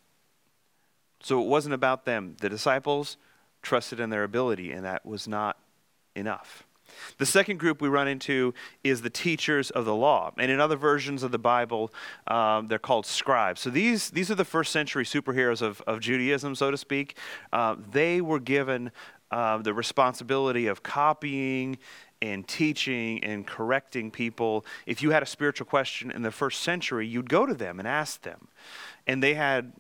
So 1.22 1.42
it 1.42 1.48
wasn't 1.48 1.74
about 1.74 2.06
them. 2.06 2.36
The 2.40 2.50
disciples 2.50 3.18
trusted 3.62 4.00
in 4.00 4.10
their 4.10 4.24
ability, 4.24 4.72
and 4.72 4.86
that 4.86 5.06
was 5.06 5.28
not 5.28 5.58
enough. 6.16 6.64
The 7.18 7.26
second 7.26 7.58
group 7.58 7.82
we 7.82 7.88
run 7.88 8.08
into 8.08 8.54
is 8.84 9.02
the 9.02 9.10
teachers 9.10 9.70
of 9.72 9.86
the 9.86 9.96
law. 9.96 10.34
And 10.38 10.52
in 10.52 10.60
other 10.60 10.76
versions 10.76 11.24
of 11.24 11.32
the 11.32 11.40
Bible, 11.40 11.94
um, 12.28 12.68
they're 12.68 12.80
called 12.80 13.06
scribes. 13.06 13.62
So 13.62 13.70
these, 13.70 14.10
these 14.10 14.30
are 14.30 14.36
the 14.36 14.46
first 14.46 14.72
century 14.72 15.06
superheroes 15.06 15.62
of, 15.62 15.82
of 15.88 16.00
Judaism, 16.00 16.56
so 16.56 16.72
to 16.72 16.78
speak. 16.78 17.18
Uh, 17.54 17.76
they 17.92 18.22
were 18.22 18.40
given 18.40 18.92
uh, 19.32 19.60
the 19.60 19.74
responsibility 19.74 20.68
of 20.68 20.84
copying 20.84 21.78
and 22.22 22.48
teaching 22.48 23.24
and 23.24 23.48
correcting 23.48 24.12
people. 24.12 24.66
If 24.86 25.02
you 25.02 25.12
had 25.12 25.24
a 25.24 25.26
spiritual 25.26 25.66
question 25.66 26.12
in 26.12 26.22
the 26.22 26.32
first 26.32 26.62
century, 26.62 27.08
you'd 27.08 27.30
go 27.30 27.46
to 27.46 27.54
them 27.54 27.80
and 27.80 27.88
ask 27.88 28.22
them. 28.22 28.48
And 29.08 29.24
they 29.24 29.34
had 29.34 29.72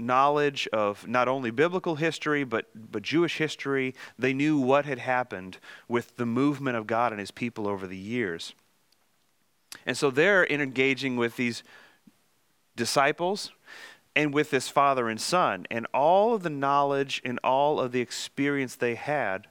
knowledge 0.00 0.68
of 0.72 1.06
not 1.06 1.28
only 1.28 1.50
biblical 1.50 1.96
history 1.96 2.44
but 2.44 2.66
but 2.92 3.02
Jewish 3.02 3.38
history. 3.38 3.94
They 4.18 4.32
knew 4.32 4.58
what 4.58 4.86
had 4.86 4.98
happened 4.98 5.58
with 5.88 6.16
the 6.16 6.26
movement 6.26 6.76
of 6.76 6.86
God 6.86 7.12
and 7.12 7.20
his 7.20 7.30
people 7.30 7.68
over 7.68 7.86
the 7.86 7.96
years. 7.96 8.54
And 9.86 9.96
so 9.96 10.10
they're 10.10 10.46
engaging 10.46 11.16
with 11.16 11.36
these 11.36 11.62
disciples 12.76 13.52
and 14.16 14.34
with 14.34 14.50
this 14.50 14.68
father 14.68 15.08
and 15.08 15.20
son. 15.20 15.66
And 15.70 15.86
all 15.94 16.34
of 16.34 16.42
the 16.42 16.50
knowledge 16.50 17.22
and 17.24 17.38
all 17.44 17.80
of 17.80 17.92
the 17.92 18.00
experience 18.00 18.74
they 18.74 18.96
had 18.96 19.46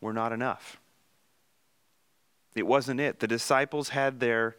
were 0.00 0.12
not 0.12 0.32
enough. 0.32 0.78
It 2.54 2.66
wasn't 2.66 3.00
it. 3.00 3.20
The 3.20 3.26
disciples 3.26 3.90
had 3.90 4.18
their, 4.18 4.56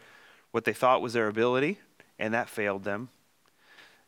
what 0.51 0.65
they 0.65 0.73
thought 0.73 1.01
was 1.01 1.13
their 1.13 1.27
ability, 1.27 1.79
and 2.19 2.33
that 2.33 2.47
failed 2.47 2.83
them. 2.83 3.09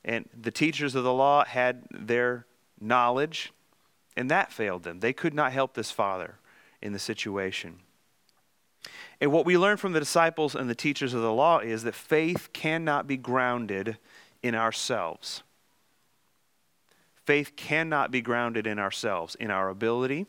And 0.06 0.30
the 0.40 0.52
teachers 0.52 0.96
of 0.96 1.04
the 1.04 1.14
law 1.14 1.46
had 1.46 1.84
their 1.92 2.46
knowledge, 2.80 3.52
and 4.16 4.32
that 4.32 4.52
failed 4.52 4.84
them. 4.84 5.00
They 5.02 5.14
could 5.14 5.34
not 5.34 5.52
help 5.52 5.74
this 5.74 5.92
father 5.92 6.36
in 6.82 6.94
the 6.94 7.00
situation. 7.00 7.80
And 9.20 9.32
what 9.32 9.46
we 9.46 9.58
learn 9.58 9.78
from 9.78 9.92
the 9.92 10.00
disciples 10.00 10.56
and 10.56 10.70
the 10.70 10.76
teachers 10.76 11.14
of 11.14 11.22
the 11.22 11.34
law 11.34 11.60
is 11.60 11.84
that 11.84 11.96
faith 11.96 12.50
cannot 12.54 13.06
be 13.06 13.18
grounded 13.18 13.98
in 14.42 14.56
ourselves. 14.56 15.44
Faith 17.26 17.56
cannot 17.56 18.10
be 18.10 18.22
grounded 18.22 18.66
in 18.66 18.80
ourselves, 18.80 19.36
in 19.36 19.52
our 19.52 19.70
ability, 19.70 20.26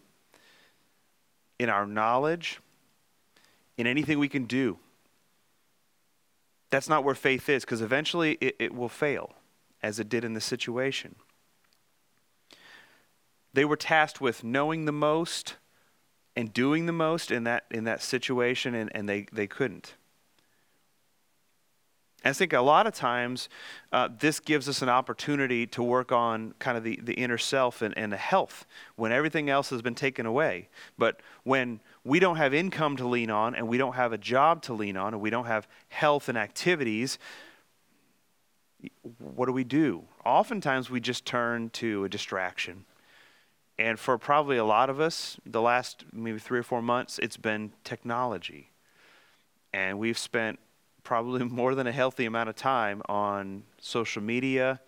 in 1.58 1.68
our 1.68 1.86
knowledge, 1.86 2.60
in 3.78 3.86
anything 3.86 4.18
we 4.18 4.28
can 4.28 4.44
do. 4.44 4.78
That's 6.70 6.88
not 6.88 7.04
where 7.04 7.14
faith 7.14 7.48
is, 7.48 7.64
because 7.64 7.80
eventually 7.80 8.32
it, 8.40 8.56
it 8.58 8.74
will 8.74 8.88
fail, 8.88 9.32
as 9.82 9.98
it 9.98 10.08
did 10.08 10.24
in 10.24 10.34
the 10.34 10.40
situation. 10.40 11.16
They 13.52 13.64
were 13.64 13.76
tasked 13.76 14.20
with 14.20 14.44
knowing 14.44 14.84
the 14.84 14.92
most 14.92 15.56
and 16.36 16.52
doing 16.52 16.86
the 16.86 16.92
most 16.92 17.30
in 17.30 17.44
that, 17.44 17.64
in 17.70 17.84
that 17.84 18.02
situation, 18.02 18.74
and, 18.74 18.90
and 18.94 19.08
they, 19.08 19.26
they 19.32 19.46
couldn't. 19.46 19.94
I 22.24 22.34
think 22.34 22.52
a 22.52 22.60
lot 22.60 22.86
of 22.86 22.94
times 22.94 23.48
uh, 23.92 24.08
this 24.18 24.40
gives 24.40 24.68
us 24.68 24.82
an 24.82 24.90
opportunity 24.90 25.66
to 25.68 25.82
work 25.82 26.12
on 26.12 26.54
kind 26.58 26.76
of 26.76 26.84
the, 26.84 27.00
the 27.02 27.14
inner 27.14 27.38
self 27.38 27.80
and, 27.80 27.96
and 27.96 28.12
the 28.12 28.18
health 28.18 28.66
when 28.96 29.10
everything 29.10 29.48
else 29.48 29.70
has 29.70 29.80
been 29.80 29.94
taken 29.94 30.26
away. 30.26 30.68
But 30.98 31.22
when 31.44 31.80
we 32.04 32.20
don't 32.20 32.36
have 32.36 32.52
income 32.52 32.96
to 32.98 33.08
lean 33.08 33.30
on 33.30 33.54
and 33.54 33.68
we 33.68 33.78
don't 33.78 33.94
have 33.94 34.12
a 34.12 34.18
job 34.18 34.60
to 34.62 34.74
lean 34.74 34.98
on 34.98 35.14
and 35.14 35.22
we 35.22 35.30
don't 35.30 35.46
have 35.46 35.66
health 35.88 36.28
and 36.28 36.36
activities, 36.36 37.18
what 39.18 39.46
do 39.46 39.52
we 39.52 39.64
do? 39.64 40.04
Oftentimes 40.24 40.90
we 40.90 41.00
just 41.00 41.24
turn 41.24 41.70
to 41.70 42.04
a 42.04 42.08
distraction. 42.08 42.84
And 43.78 43.98
for 43.98 44.18
probably 44.18 44.58
a 44.58 44.64
lot 44.64 44.90
of 44.90 45.00
us, 45.00 45.38
the 45.46 45.62
last 45.62 46.04
maybe 46.12 46.38
three 46.38 46.58
or 46.58 46.62
four 46.62 46.82
months, 46.82 47.18
it's 47.18 47.38
been 47.38 47.72
technology. 47.82 48.70
And 49.72 49.98
we've 49.98 50.18
spent 50.18 50.58
probably 51.02 51.44
more 51.60 51.74
than 51.74 51.86
a 51.86 51.92
healthy 51.92 52.26
amount 52.26 52.48
of 52.48 52.56
time 52.56 53.02
on 53.08 53.62
social 53.80 54.22
media, 54.22 54.80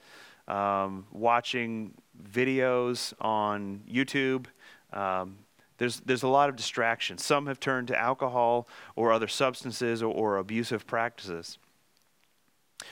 um, 0.47 1.07
watching 1.11 1.95
videos 2.31 3.15
on 3.21 3.81
YouTube. 3.91 4.47
Um, 4.93 5.39
there's, 5.79 6.01
there's 6.01 6.23
a 6.23 6.29
lot 6.29 6.49
of 6.49 6.57
distractions. 6.57 7.25
Some 7.25 7.47
have 7.47 7.59
turned 7.59 7.89
to 7.89 7.99
alcohol 7.99 8.69
or 8.95 9.11
other 9.11 9.27
substances 9.27 10.03
or, 10.03 10.13
or 10.13 10.37
abusive 10.37 10.87
practices. 10.87 11.59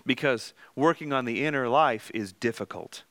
Because 0.05 0.53
working 0.75 1.13
on 1.13 1.25
the 1.25 1.45
inner 1.45 1.69
life 1.69 2.11
is 2.15 2.33
difficult. 2.33 3.05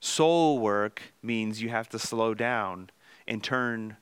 Soul 0.00 0.58
work 0.58 1.02
means 1.22 1.62
you 1.62 1.68
have 1.68 1.88
to 1.90 1.98
slow 1.98 2.34
down 2.34 2.90
and 3.28 3.42
turn 3.44 3.96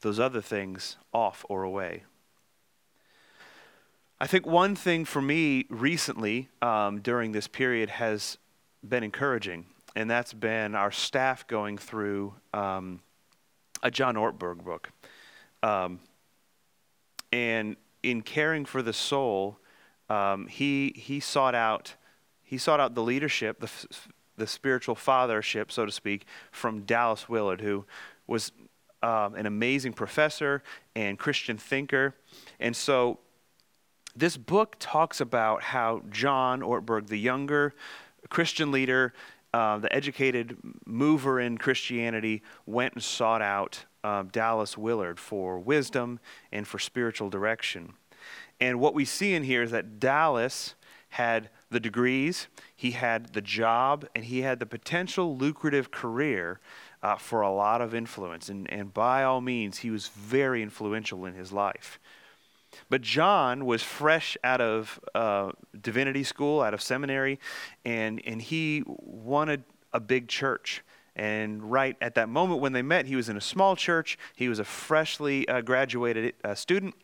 those 0.00 0.20
other 0.20 0.40
things 0.40 0.96
off 1.12 1.44
or 1.48 1.62
away. 1.62 2.04
I 4.20 4.26
think 4.26 4.46
one 4.46 4.76
thing 4.76 5.04
for 5.04 5.20
me 5.20 5.66
recently 5.68 6.48
um, 6.62 7.00
during 7.00 7.32
this 7.32 7.48
period 7.48 7.90
has 7.90 8.38
been 8.86 9.02
encouraging, 9.02 9.66
and 9.96 10.08
that's 10.08 10.32
been 10.32 10.74
our 10.74 10.92
staff 10.92 11.46
going 11.46 11.78
through 11.78 12.34
um, 12.52 13.00
a 13.82 13.90
John 13.90 14.14
Ortberg 14.14 14.64
book. 14.64 14.90
Um, 15.62 16.00
and 17.32 17.76
in 18.02 18.22
caring 18.22 18.64
for 18.64 18.82
the 18.82 18.92
soul, 18.92 19.58
um, 20.08 20.46
he, 20.46 20.92
he 20.96 21.20
sought 21.20 21.54
out 21.54 21.94
he 22.44 22.58
sought 22.58 22.78
out 22.78 22.94
the 22.94 23.02
leadership, 23.02 23.58
the, 23.58 23.70
the 24.36 24.46
spiritual 24.46 24.94
fathership, 24.94 25.72
so 25.72 25.86
to 25.86 25.90
speak, 25.90 26.26
from 26.52 26.82
Dallas 26.82 27.28
Willard, 27.28 27.62
who 27.62 27.84
was 28.26 28.52
um, 29.02 29.34
an 29.34 29.46
amazing 29.46 29.92
professor 29.92 30.62
and 30.94 31.18
Christian 31.18 31.56
thinker. 31.56 32.14
And 32.60 32.76
so 32.76 33.18
this 34.14 34.36
book 34.36 34.76
talks 34.78 35.20
about 35.20 35.62
how 35.62 36.02
John 36.10 36.60
Ortberg, 36.60 37.08
the 37.08 37.18
younger 37.18 37.74
Christian 38.28 38.70
leader, 38.70 39.14
uh, 39.52 39.78
the 39.78 39.92
educated 39.92 40.56
mover 40.84 41.40
in 41.40 41.58
Christianity, 41.58 42.42
went 42.66 42.94
and 42.94 43.02
sought 43.02 43.42
out 43.42 43.84
uh, 44.04 44.22
Dallas 44.30 44.76
Willard 44.76 45.18
for 45.18 45.58
wisdom 45.58 46.20
and 46.52 46.68
for 46.68 46.78
spiritual 46.78 47.30
direction. 47.30 47.94
And 48.60 48.80
what 48.80 48.94
we 48.94 49.04
see 49.04 49.34
in 49.34 49.42
here 49.42 49.62
is 49.62 49.70
that 49.72 49.98
Dallas 49.98 50.74
had 51.10 51.48
the 51.70 51.80
degrees, 51.80 52.48
he 52.74 52.92
had 52.92 53.34
the 53.34 53.40
job, 53.40 54.06
and 54.14 54.24
he 54.24 54.42
had 54.42 54.58
the 54.58 54.66
potential 54.66 55.36
lucrative 55.36 55.90
career 55.90 56.60
uh, 57.02 57.16
for 57.16 57.40
a 57.40 57.52
lot 57.52 57.80
of 57.80 57.94
influence. 57.94 58.48
And, 58.48 58.70
and 58.72 58.92
by 58.92 59.22
all 59.22 59.40
means, 59.40 59.78
he 59.78 59.90
was 59.90 60.08
very 60.08 60.62
influential 60.62 61.24
in 61.24 61.34
his 61.34 61.52
life. 61.52 62.00
But 62.88 63.02
John 63.02 63.66
was 63.66 63.82
fresh 63.82 64.36
out 64.42 64.60
of 64.60 64.98
uh, 65.14 65.52
divinity 65.80 66.24
school, 66.24 66.60
out 66.60 66.74
of 66.74 66.82
seminary, 66.82 67.38
and, 67.84 68.20
and 68.26 68.42
he 68.42 68.82
wanted 68.86 69.64
a 69.92 70.00
big 70.00 70.28
church. 70.28 70.82
And 71.16 71.62
right 71.70 71.96
at 72.00 72.16
that 72.16 72.28
moment 72.28 72.60
when 72.60 72.72
they 72.72 72.82
met, 72.82 73.06
he 73.06 73.14
was 73.14 73.28
in 73.28 73.36
a 73.36 73.40
small 73.40 73.76
church. 73.76 74.18
He 74.34 74.48
was 74.48 74.58
a 74.58 74.64
freshly 74.64 75.46
uh, 75.46 75.60
graduated 75.60 76.34
uh, 76.42 76.54
student. 76.54 76.94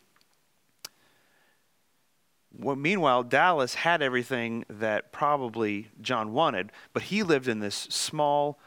Well, 2.57 2.77
meanwhile, 2.77 3.23
Dallas 3.23 3.75
had 3.75 4.03
everything 4.03 4.65
that 4.69 5.13
probably 5.13 5.89
John 6.01 6.33
wanted, 6.33 6.73
but 6.93 7.05
he 7.05 7.23
lived 7.23 7.49
in 7.49 7.61
this 7.61 7.75
small, 7.75 8.59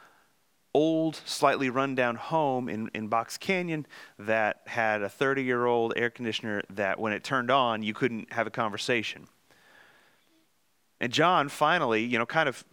old, 0.73 1.21
slightly 1.25 1.69
rundown 1.69 2.15
home 2.15 2.69
in, 2.69 2.89
in 2.93 3.07
Box 3.07 3.37
Canyon 3.37 3.85
that 4.17 4.61
had 4.67 5.01
a 5.01 5.09
30 5.09 5.43
year 5.43 5.65
old 5.65 5.93
air 5.97 6.09
conditioner 6.09 6.63
that, 6.69 6.99
when 6.99 7.11
it 7.13 7.23
turned 7.23 7.51
on, 7.51 7.83
you 7.83 7.93
couldn't 7.93 8.31
have 8.33 8.47
a 8.47 8.51
conversation. 8.51 9.27
And 11.01 11.11
John 11.11 11.49
finally, 11.49 12.03
you 12.05 12.17
know, 12.17 12.25
kind 12.25 12.47
of 12.47 12.63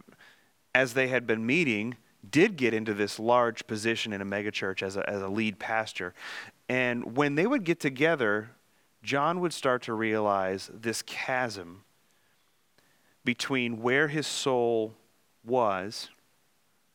as 0.73 0.93
they 0.93 1.09
had 1.09 1.27
been 1.27 1.45
meeting, 1.45 1.97
did 2.29 2.55
get 2.55 2.73
into 2.73 2.93
this 2.93 3.19
large 3.19 3.67
position 3.67 4.13
in 4.13 4.21
a 4.21 4.25
megachurch 4.25 4.81
as 4.81 4.95
a, 4.95 5.09
as 5.09 5.21
a 5.21 5.27
lead 5.27 5.59
pastor. 5.59 6.13
And 6.69 7.17
when 7.17 7.35
they 7.35 7.45
would 7.45 7.63
get 7.63 7.79
together, 7.79 8.51
John 9.03 9.39
would 9.39 9.53
start 9.53 9.81
to 9.83 9.93
realize 9.93 10.69
this 10.73 11.01
chasm 11.01 11.83
between 13.23 13.81
where 13.81 14.07
his 14.07 14.27
soul 14.27 14.93
was 15.43 16.09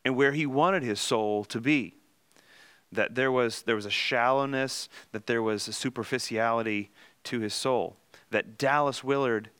and 0.05 0.17
where 0.17 0.33
he 0.33 0.47
wanted 0.47 0.83
his 0.83 1.01
soul 1.01 1.45
to 1.45 1.61
be. 1.61 1.95
That 2.93 3.17
there 3.17 3.33
was, 3.33 3.63
there 3.63 3.75
was 3.75 3.87
a 3.87 3.91
shallowness, 3.91 4.89
that 5.13 5.27
there 5.27 5.43
was 5.43 5.67
a 5.67 5.73
superficiality 5.73 6.91
to 7.25 7.41
his 7.41 7.55
soul 7.55 7.97
that 8.31 8.59
Dallas 8.59 9.03
Willard 9.03 9.51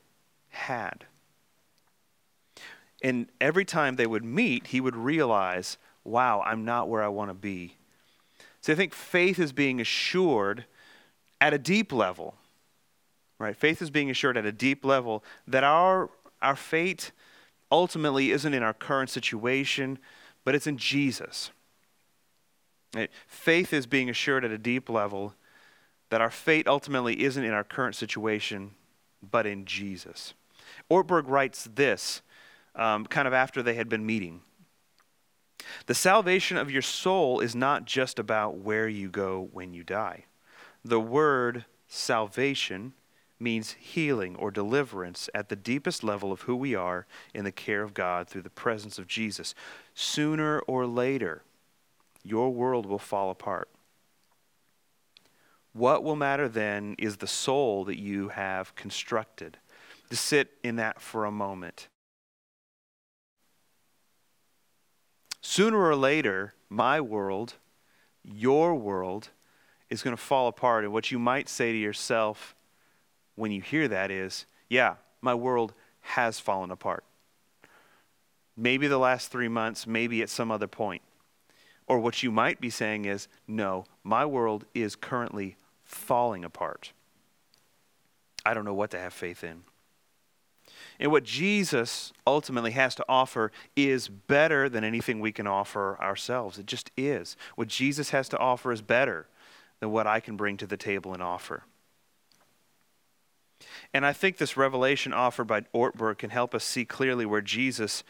had. 0.49 1.05
And 3.01 3.27
every 3.39 3.65
time 3.65 3.95
they 3.95 4.07
would 4.07 4.23
meet, 4.23 4.67
he 4.67 4.81
would 4.81 4.95
realize, 4.95 5.77
wow, 6.03 6.41
I'm 6.45 6.65
not 6.65 6.89
where 6.89 7.03
I 7.03 7.09
want 7.09 7.29
to 7.29 7.35
be. 7.35 7.75
So 8.61 8.73
I 8.73 8.75
think 8.75 8.93
faith 8.93 9.39
is 9.39 9.51
being 9.51 9.79
assured 9.79 10.65
at 11.39 11.53
a 11.53 11.57
deep 11.57 11.91
level, 11.91 12.35
right? 13.39 13.55
Faith 13.55 13.81
is 13.81 13.89
being 13.89 14.09
assured 14.09 14.37
at 14.37 14.45
a 14.45 14.51
deep 14.51 14.85
level 14.85 15.23
that 15.47 15.63
our, 15.63 16.09
our 16.41 16.55
fate 16.55 17.11
ultimately 17.71 18.31
isn't 18.31 18.53
in 18.53 18.63
our 18.63 18.73
current 18.73 19.09
situation, 19.09 19.99
but 20.43 20.55
it's 20.55 20.67
in 20.67 20.77
Jesus. 20.77 21.51
Right? 22.95 23.11
Faith 23.27 23.73
is 23.73 23.85
being 23.85 24.09
assured 24.09 24.45
at 24.45 24.51
a 24.51 24.57
deep 24.57 24.89
level 24.89 25.33
that 26.09 26.21
our 26.21 26.31
fate 26.31 26.67
ultimately 26.67 27.23
isn't 27.23 27.43
in 27.43 27.51
our 27.51 27.63
current 27.63 27.95
situation, 27.95 28.71
but 29.29 29.45
in 29.45 29.65
Jesus. 29.65 30.33
Ortberg 30.89 31.23
writes 31.27 31.69
this 31.75 32.21
um, 32.75 33.05
kind 33.05 33.27
of 33.27 33.33
after 33.33 33.61
they 33.61 33.73
had 33.73 33.89
been 33.89 34.05
meeting. 34.05 34.41
The 35.87 35.95
salvation 35.95 36.57
of 36.57 36.71
your 36.71 36.81
soul 36.81 37.39
is 37.39 37.55
not 37.55 37.85
just 37.85 38.19
about 38.19 38.57
where 38.57 38.87
you 38.87 39.09
go 39.09 39.49
when 39.51 39.73
you 39.73 39.83
die. 39.83 40.25
The 40.87 41.01
word 41.01 41.65
salvation 41.89 42.93
means 43.41 43.73
healing 43.73 44.37
or 44.37 44.51
deliverance 44.51 45.29
at 45.35 45.49
the 45.49 45.55
deepest 45.57 46.01
level 46.01 46.31
of 46.31 46.43
who 46.43 46.55
we 46.55 46.75
are 46.75 47.05
in 47.33 47.43
the 47.43 47.51
care 47.51 47.83
of 47.83 47.93
God 47.93 48.29
through 48.29 48.43
the 48.43 48.49
presence 48.49 48.97
of 48.97 49.05
Jesus. 49.05 49.53
Sooner 49.93 50.59
or 50.59 50.85
later, 50.85 51.43
your 52.23 52.53
world 52.53 52.85
will 52.85 52.99
fall 52.99 53.29
apart. 53.29 53.67
What 55.73 56.05
will 56.05 56.15
matter 56.15 56.47
then 56.47 56.95
is 56.97 57.17
the 57.17 57.27
soul 57.27 57.83
that 57.83 57.99
you 57.99 58.29
have 58.29 58.73
constructed. 58.75 59.57
To 60.09 60.15
sit 60.15 60.51
in 60.63 60.77
that 60.77 61.01
for 61.01 61.25
a 61.25 61.31
moment. 61.31 61.89
Sooner 65.41 65.77
or 65.77 65.97
later, 65.97 66.53
my 66.69 67.01
world, 67.01 67.55
your 68.23 68.73
world, 68.73 69.31
is 69.89 70.03
going 70.03 70.15
to 70.15 70.21
fall 70.21 70.47
apart. 70.47 70.83
And 70.83 70.93
what 70.93 71.11
you 71.11 71.19
might 71.19 71.49
say 71.49 71.71
to 71.71 71.77
yourself 71.77 72.55
when 73.35 73.51
you 73.51 73.61
hear 73.61 73.87
that 73.87 74.11
is, 74.11 74.45
yeah, 74.69 74.95
my 75.21 75.33
world 75.33 75.73
has 76.01 76.39
fallen 76.39 76.71
apart. 76.71 77.03
Maybe 78.55 78.87
the 78.87 78.97
last 78.97 79.31
three 79.31 79.47
months, 79.47 79.85
maybe 79.85 80.21
at 80.21 80.29
some 80.29 80.51
other 80.51 80.67
point. 80.67 81.03
Or 81.85 81.99
what 81.99 82.23
you 82.23 82.31
might 82.31 82.59
be 82.59 82.69
saying 82.69 83.05
is, 83.05 83.27
no, 83.47 83.85
my 84.03 84.25
world 84.25 84.65
is 84.73 84.95
currently 84.95 85.55
falling 85.85 86.43
apart. 86.43 86.91
I 88.45 88.53
don't 88.53 88.65
know 88.65 88.73
what 88.73 88.91
to 88.91 88.99
have 88.99 89.13
faith 89.13 89.43
in. 89.43 89.63
And 90.99 91.11
what 91.11 91.23
Jesus 91.23 92.11
ultimately 92.25 92.71
has 92.71 92.95
to 92.95 93.05
offer 93.07 93.51
is 93.75 94.09
better 94.09 94.67
than 94.67 94.83
anything 94.83 95.19
we 95.19 95.31
can 95.31 95.45
offer 95.45 95.97
ourselves. 96.01 96.57
It 96.57 96.65
just 96.65 96.91
is. 96.97 97.37
What 97.55 97.67
Jesus 97.67 98.09
has 98.09 98.27
to 98.29 98.37
offer 98.37 98.71
is 98.71 98.81
better 98.81 99.27
than 99.79 99.91
what 99.91 100.07
I 100.07 100.19
can 100.19 100.37
bring 100.37 100.57
to 100.57 100.67
the 100.67 100.77
table 100.77 101.13
and 101.13 101.21
offer. 101.21 101.63
And 103.93 104.05
I 104.05 104.13
think 104.13 104.37
this 104.37 104.57
revelation 104.57 105.13
offered 105.13 105.45
by 105.45 105.61
Ortberg 105.73 106.19
can 106.19 106.29
help 106.29 106.53
us 106.53 106.63
see 106.63 106.85
clearly 106.85 107.25
where 107.25 107.41
Jesus 107.41 108.03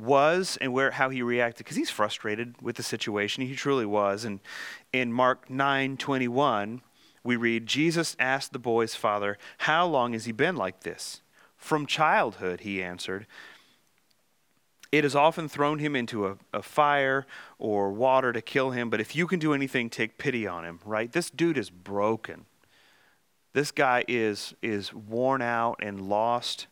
was 0.00 0.58
and 0.60 0.72
where 0.72 0.90
how 0.90 1.08
he 1.08 1.22
reacted 1.22 1.64
because 1.64 1.76
he's 1.76 1.90
frustrated 1.90 2.60
with 2.60 2.76
the 2.76 2.82
situation 2.82 3.46
he 3.46 3.54
truly 3.54 3.86
was 3.86 4.24
and 4.24 4.40
in 4.92 5.12
mark 5.12 5.48
9:21 5.48 6.80
we 7.22 7.36
read 7.36 7.64
jesus 7.64 8.16
asked 8.18 8.52
the 8.52 8.58
boy's 8.58 8.96
father 8.96 9.38
how 9.58 9.86
long 9.86 10.12
has 10.12 10.24
he 10.24 10.32
been 10.32 10.56
like 10.56 10.80
this 10.80 11.22
from 11.64 11.86
childhood, 11.86 12.60
he 12.60 12.82
answered. 12.82 13.26
It 14.94 15.02
has 15.02 15.16
often 15.16 15.48
thrown 15.48 15.80
him 15.80 15.96
into 15.96 16.28
a, 16.28 16.36
a, 16.52 16.62
fire 16.62 17.26
or 17.58 17.90
water 17.90 18.32
to 18.32 18.40
kill 18.40 18.70
him, 18.70 18.90
but 18.90 19.00
if 19.00 19.16
you 19.16 19.26
can 19.26 19.40
do 19.40 19.52
anything, 19.52 19.90
take 19.90 20.18
pity 20.18 20.46
on 20.46 20.64
him, 20.64 20.78
right? 20.84 21.10
This 21.10 21.30
dude 21.30 21.58
is 21.58 21.68
broken. 21.68 22.44
This 23.54 23.72
guy 23.72 24.04
is, 24.06 24.54
is 24.62 24.94
worn 24.94 25.42
out 25.42 25.80
and 25.82 26.00
lost. 26.00 26.68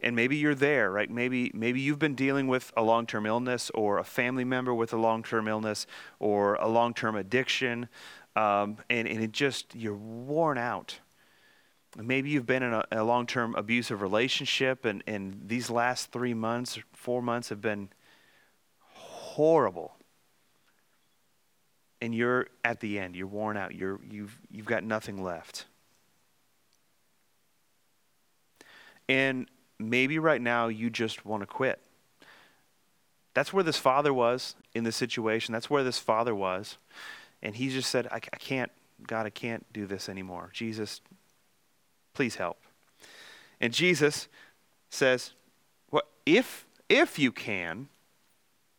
And 0.00 0.16
maybe 0.16 0.36
you're 0.36 0.56
there, 0.56 0.90
right? 0.90 1.08
Maybe, 1.08 1.52
maybe 1.54 1.80
you've 1.80 2.00
been 2.00 2.16
dealing 2.16 2.48
with 2.48 2.72
a 2.76 2.82
long 2.82 3.06
term 3.06 3.24
illness 3.24 3.70
or 3.72 3.98
a 3.98 4.04
family 4.04 4.44
member 4.44 4.74
with 4.74 4.92
a 4.92 4.96
long 4.96 5.22
term 5.22 5.46
illness 5.46 5.86
or 6.18 6.54
a 6.56 6.66
long 6.66 6.92
term 6.92 7.14
addiction. 7.14 7.88
Um, 8.34 8.78
and, 8.90 9.06
and 9.06 9.22
it 9.22 9.30
just, 9.30 9.76
you're 9.76 9.94
worn 9.94 10.58
out. 10.58 10.98
Maybe 11.96 12.30
you've 12.30 12.46
been 12.46 12.62
in 12.62 12.72
a, 12.72 12.84
a 12.90 13.04
long 13.04 13.26
term 13.26 13.54
abusive 13.54 14.00
relationship, 14.00 14.84
and, 14.84 15.02
and 15.06 15.42
these 15.46 15.68
last 15.68 16.10
three 16.10 16.34
months, 16.34 16.78
four 16.92 17.20
months 17.20 17.50
have 17.50 17.60
been 17.60 17.90
horrible. 18.78 19.94
And 22.00 22.14
you're 22.14 22.48
at 22.64 22.80
the 22.80 22.98
end, 22.98 23.14
you're 23.14 23.26
worn 23.26 23.56
out, 23.56 23.74
you're, 23.74 24.00
you've, 24.10 24.36
you've 24.50 24.66
got 24.66 24.82
nothing 24.82 25.22
left. 25.22 25.66
And 29.08 29.48
maybe 29.78 30.18
right 30.18 30.40
now 30.40 30.68
you 30.68 30.90
just 30.90 31.26
want 31.26 31.42
to 31.42 31.46
quit. 31.46 31.80
That's 33.34 33.52
where 33.52 33.64
this 33.64 33.78
father 33.78 34.12
was 34.12 34.54
in 34.74 34.84
this 34.84 34.96
situation. 34.96 35.52
That's 35.52 35.70
where 35.70 35.84
this 35.84 35.98
father 35.98 36.34
was. 36.34 36.78
And 37.42 37.54
he 37.54 37.68
just 37.68 37.90
said, 37.90 38.06
I, 38.08 38.16
I 38.16 38.36
can't, 38.38 38.70
God, 39.06 39.26
I 39.26 39.30
can't 39.30 39.64
do 39.72 39.86
this 39.86 40.08
anymore. 40.08 40.50
Jesus, 40.52 41.00
Please 42.14 42.36
help. 42.36 42.58
And 43.60 43.72
Jesus 43.72 44.28
says, 44.90 45.32
well, 45.90 46.02
if, 46.26 46.66
if 46.88 47.18
you 47.18 47.32
can, 47.32 47.88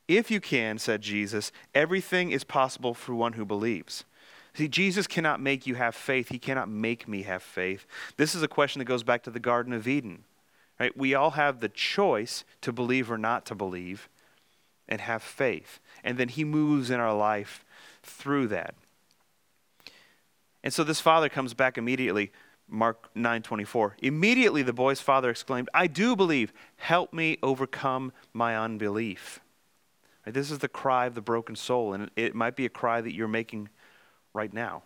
if 0.08 0.30
you 0.30 0.40
can, 0.42 0.78
said 0.78 1.02
Jesus, 1.02 1.52
everything 1.74 2.32
is 2.32 2.44
possible 2.44 2.94
for 2.94 3.16
one 3.16 3.34
who 3.34 3.46
believes. 3.46 4.04
See, 4.54 4.68
Jesus 4.68 5.08
cannot 5.08 5.40
make 5.40 5.66
you 5.66 5.76
have 5.76 5.96
faith. 5.96 6.30
He 6.30 6.38
cannot 6.38 6.70
make 6.70 7.08
me 7.08 7.24
have 7.24 7.42
faith. 7.42 7.88
This 8.18 8.36
is 8.36 8.44
a 8.44 8.48
question 8.48 8.80
that 8.80 8.86
goes 8.86 9.04
back 9.04 9.24
to 9.24 9.32
the 9.32 9.40
Garden 9.40 9.74
of 9.74 9.88
Eden. 9.88 10.26
Right? 10.80 10.96
We 10.96 11.16
all 11.16 11.32
have 11.32 11.60
the 11.60 11.70
choice 11.70 12.44
to 12.62 12.72
believe 12.72 13.12
or 13.12 13.18
not 13.18 13.46
to 13.48 13.56
believe 13.56 14.10
and 14.88 15.02
have 15.02 15.24
faith. 15.24 15.80
And 16.04 16.18
then 16.18 16.30
he 16.30 16.44
moves 16.44 16.90
in 16.90 17.00
our 17.00 17.16
life 17.16 17.64
through 18.04 18.48
that. 18.48 18.76
And 20.64 20.74
so 20.74 20.84
this 20.84 21.00
father 21.00 21.30
comes 21.30 21.54
back 21.54 21.78
immediately. 21.78 22.32
Mark 22.68 23.14
9:24. 23.16 23.96
Immediately 24.00 24.64
the 24.64 24.74
boy's 24.74 25.02
father 25.02 25.30
exclaimed, 25.30 25.70
"I 25.74 25.88
do 25.88 26.16
believe. 26.16 26.54
Help 26.78 27.14
me 27.14 27.38
overcome 27.44 28.12
my 28.34 28.58
unbelief." 28.58 29.40
Right, 30.26 30.34
this 30.34 30.52
is 30.52 30.60
the 30.60 30.70
cry 30.70 31.06
of 31.06 31.16
the 31.16 31.22
broken 31.22 31.56
soul, 31.56 31.94
and 31.94 32.10
it 32.16 32.34
might 32.34 32.56
be 32.56 32.66
a 32.66 32.70
cry 32.70 33.02
that 33.02 33.14
you're 33.14 33.28
making 33.28 33.70
right 34.34 34.54
now. 34.54 34.84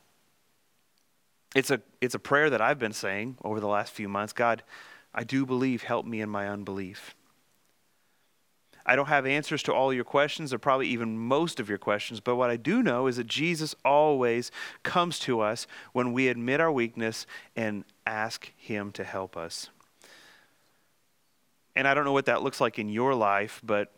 It's 1.56 1.72
a, 1.72 1.82
it's 2.02 2.16
a 2.16 2.20
prayer 2.20 2.50
that 2.50 2.62
I've 2.62 2.80
been 2.80 2.94
saying 2.94 3.38
over 3.44 3.60
the 3.60 3.68
last 3.68 3.94
few 3.94 4.10
months. 4.10 4.34
God, 4.34 4.64
I 5.14 5.24
do 5.24 5.46
believe. 5.46 5.84
Help 5.84 6.06
me 6.06 6.22
in 6.22 6.30
my 6.30 6.48
unbelief. 6.48 7.16
I 8.88 8.96
don't 8.96 9.08
have 9.08 9.26
answers 9.26 9.62
to 9.64 9.74
all 9.74 9.94
your 9.94 10.06
questions, 10.06 10.54
or 10.54 10.58
probably 10.58 10.88
even 10.88 11.18
most 11.18 11.60
of 11.60 11.68
your 11.68 11.78
questions, 11.78 12.20
but 12.22 12.38
what 12.38 12.50
I 12.50 12.56
do 12.56 12.82
know 12.82 13.08
is 13.08 13.18
that 13.18 13.28
Jesus 13.28 13.76
always 13.84 14.50
comes 14.84 15.20
to 15.20 15.42
us 15.42 15.68
when 15.92 16.14
we 16.14 16.30
admit 16.30 16.62
our 16.62 16.72
weakness 16.72 17.28
and 17.56 17.84
ask 18.06 18.52
Him 18.56 18.92
to 18.94 19.04
help 19.04 19.36
us. 19.36 19.70
And 21.76 21.88
I 21.88 21.94
don't 21.94 22.06
know 22.06 22.14
what 22.14 22.26
that 22.26 22.42
looks 22.42 22.62
like 22.62 22.80
in 22.80 22.90
your 22.90 23.14
life, 23.14 23.62
but 23.64 23.92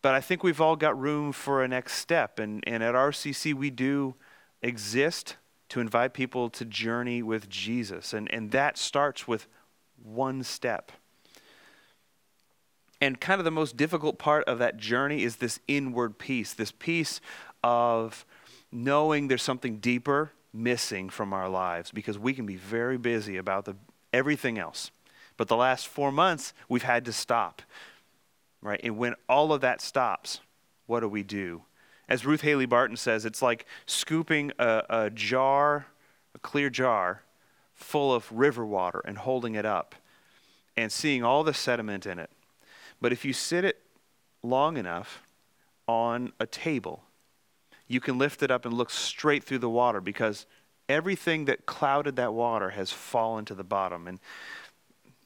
but 0.00 0.14
I 0.14 0.20
think 0.20 0.42
we've 0.42 0.60
all 0.60 0.76
got 0.76 0.98
room 0.98 1.32
for 1.32 1.62
a 1.62 1.68
next 1.68 1.94
step. 1.94 2.38
And, 2.38 2.62
and 2.66 2.82
at 2.82 2.94
RCC, 2.94 3.52
we 3.52 3.70
do 3.70 4.14
exist 4.62 5.36
to 5.70 5.80
invite 5.80 6.14
people 6.14 6.48
to 6.50 6.64
journey 6.64 7.22
with 7.22 7.48
Jesus. 7.48 8.12
And, 8.12 8.32
and 8.32 8.50
that 8.52 8.78
starts 8.78 9.26
with 9.26 9.48
one 10.02 10.42
step. 10.42 10.92
And 13.00 13.20
kind 13.20 13.40
of 13.40 13.44
the 13.44 13.50
most 13.50 13.76
difficult 13.76 14.18
part 14.18 14.44
of 14.44 14.58
that 14.58 14.76
journey 14.76 15.22
is 15.22 15.36
this 15.36 15.60
inward 15.68 16.18
peace, 16.18 16.52
this 16.52 16.72
peace 16.72 17.20
of 17.62 18.26
knowing 18.72 19.28
there's 19.28 19.42
something 19.42 19.78
deeper 19.78 20.32
missing 20.52 21.08
from 21.08 21.32
our 21.32 21.48
lives 21.48 21.90
because 21.90 22.18
we 22.18 22.34
can 22.34 22.46
be 22.46 22.56
very 22.56 22.98
busy 22.98 23.36
about 23.36 23.64
the, 23.64 23.76
everything 24.12 24.58
else. 24.58 24.90
But 25.36 25.48
the 25.48 25.56
last 25.56 25.86
four 25.86 26.10
months, 26.10 26.52
we've 26.68 26.82
had 26.82 27.04
to 27.04 27.12
stop, 27.12 27.62
right? 28.60 28.80
And 28.82 28.98
when 28.98 29.14
all 29.28 29.52
of 29.52 29.60
that 29.60 29.80
stops, 29.80 30.40
what 30.86 31.00
do 31.00 31.08
we 31.08 31.22
do? 31.22 31.62
As 32.08 32.26
Ruth 32.26 32.40
Haley 32.40 32.66
Barton 32.66 32.96
says, 32.96 33.24
it's 33.24 33.42
like 33.42 33.66
scooping 33.86 34.50
a, 34.58 34.82
a 34.88 35.10
jar, 35.10 35.86
a 36.34 36.38
clear 36.38 36.70
jar, 36.70 37.22
full 37.74 38.12
of 38.12 38.30
river 38.32 38.66
water 38.66 39.00
and 39.04 39.18
holding 39.18 39.54
it 39.54 39.64
up 39.64 39.94
and 40.76 40.90
seeing 40.90 41.22
all 41.22 41.44
the 41.44 41.54
sediment 41.54 42.06
in 42.06 42.18
it 42.18 42.30
but 43.00 43.12
if 43.12 43.24
you 43.24 43.32
sit 43.32 43.64
it 43.64 43.80
long 44.42 44.76
enough 44.76 45.22
on 45.86 46.32
a 46.38 46.46
table, 46.46 47.04
you 47.86 48.00
can 48.00 48.18
lift 48.18 48.42
it 48.42 48.50
up 48.50 48.64
and 48.64 48.74
look 48.74 48.90
straight 48.90 49.42
through 49.42 49.58
the 49.58 49.70
water 49.70 50.00
because 50.00 50.46
everything 50.88 51.46
that 51.46 51.66
clouded 51.66 52.16
that 52.16 52.34
water 52.34 52.70
has 52.70 52.90
fallen 52.90 53.44
to 53.46 53.54
the 53.54 53.64
bottom. 53.64 54.06
And 54.06 54.20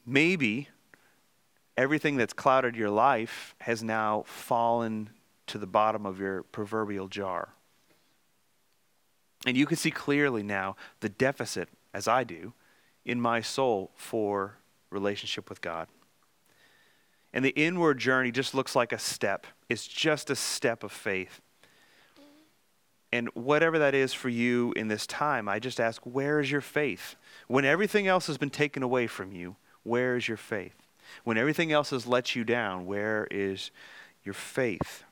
maybe 0.05 0.69
everything 1.77 2.17
that's 2.17 2.33
clouded 2.33 2.75
your 2.75 2.89
life 2.89 3.55
has 3.59 3.83
now 3.83 4.23
fallen 4.27 5.09
to 5.47 5.57
the 5.57 5.67
bottom 5.67 6.05
of 6.05 6.19
your 6.19 6.43
proverbial 6.43 7.07
jar. 7.07 7.49
And 9.45 9.57
you 9.57 9.65
can 9.65 9.77
see 9.77 9.91
clearly 9.91 10.43
now 10.43 10.75
the 11.01 11.09
deficit, 11.09 11.67
as 11.93 12.07
I 12.07 12.23
do, 12.23 12.53
in 13.05 13.19
my 13.19 13.41
soul 13.41 13.91
for 13.95 14.57
relationship 14.89 15.49
with 15.49 15.59
God. 15.59 15.87
And 17.33 17.43
the 17.43 17.49
inward 17.49 17.97
journey 17.97 18.31
just 18.31 18.53
looks 18.53 18.75
like 18.75 18.91
a 18.91 18.99
step. 18.99 19.47
It's 19.69 19.87
just 19.87 20.29
a 20.29 20.35
step 20.35 20.83
of 20.83 20.91
faith. 20.91 21.41
And 23.11 23.29
whatever 23.35 23.79
that 23.79 23.93
is 23.93 24.13
for 24.13 24.29
you 24.29 24.73
in 24.75 24.87
this 24.87 25.05
time, 25.05 25.47
I 25.47 25.59
just 25.59 25.79
ask, 25.79 26.01
where 26.03 26.39
is 26.39 26.51
your 26.51 26.61
faith? 26.61 27.15
When 27.47 27.65
everything 27.65 28.07
else 28.07 28.27
has 28.27 28.37
been 28.37 28.49
taken 28.49 28.81
away 28.81 29.07
from 29.07 29.31
you, 29.31 29.55
where 29.83 30.15
is 30.15 30.27
your 30.27 30.37
faith? 30.37 30.75
When 31.23 31.37
everything 31.37 31.71
else 31.71 31.91
has 31.91 32.07
let 32.07 32.35
you 32.35 32.43
down, 32.43 32.85
where 32.85 33.27
is 33.29 33.71
your 34.23 34.33
faith? 34.33 35.03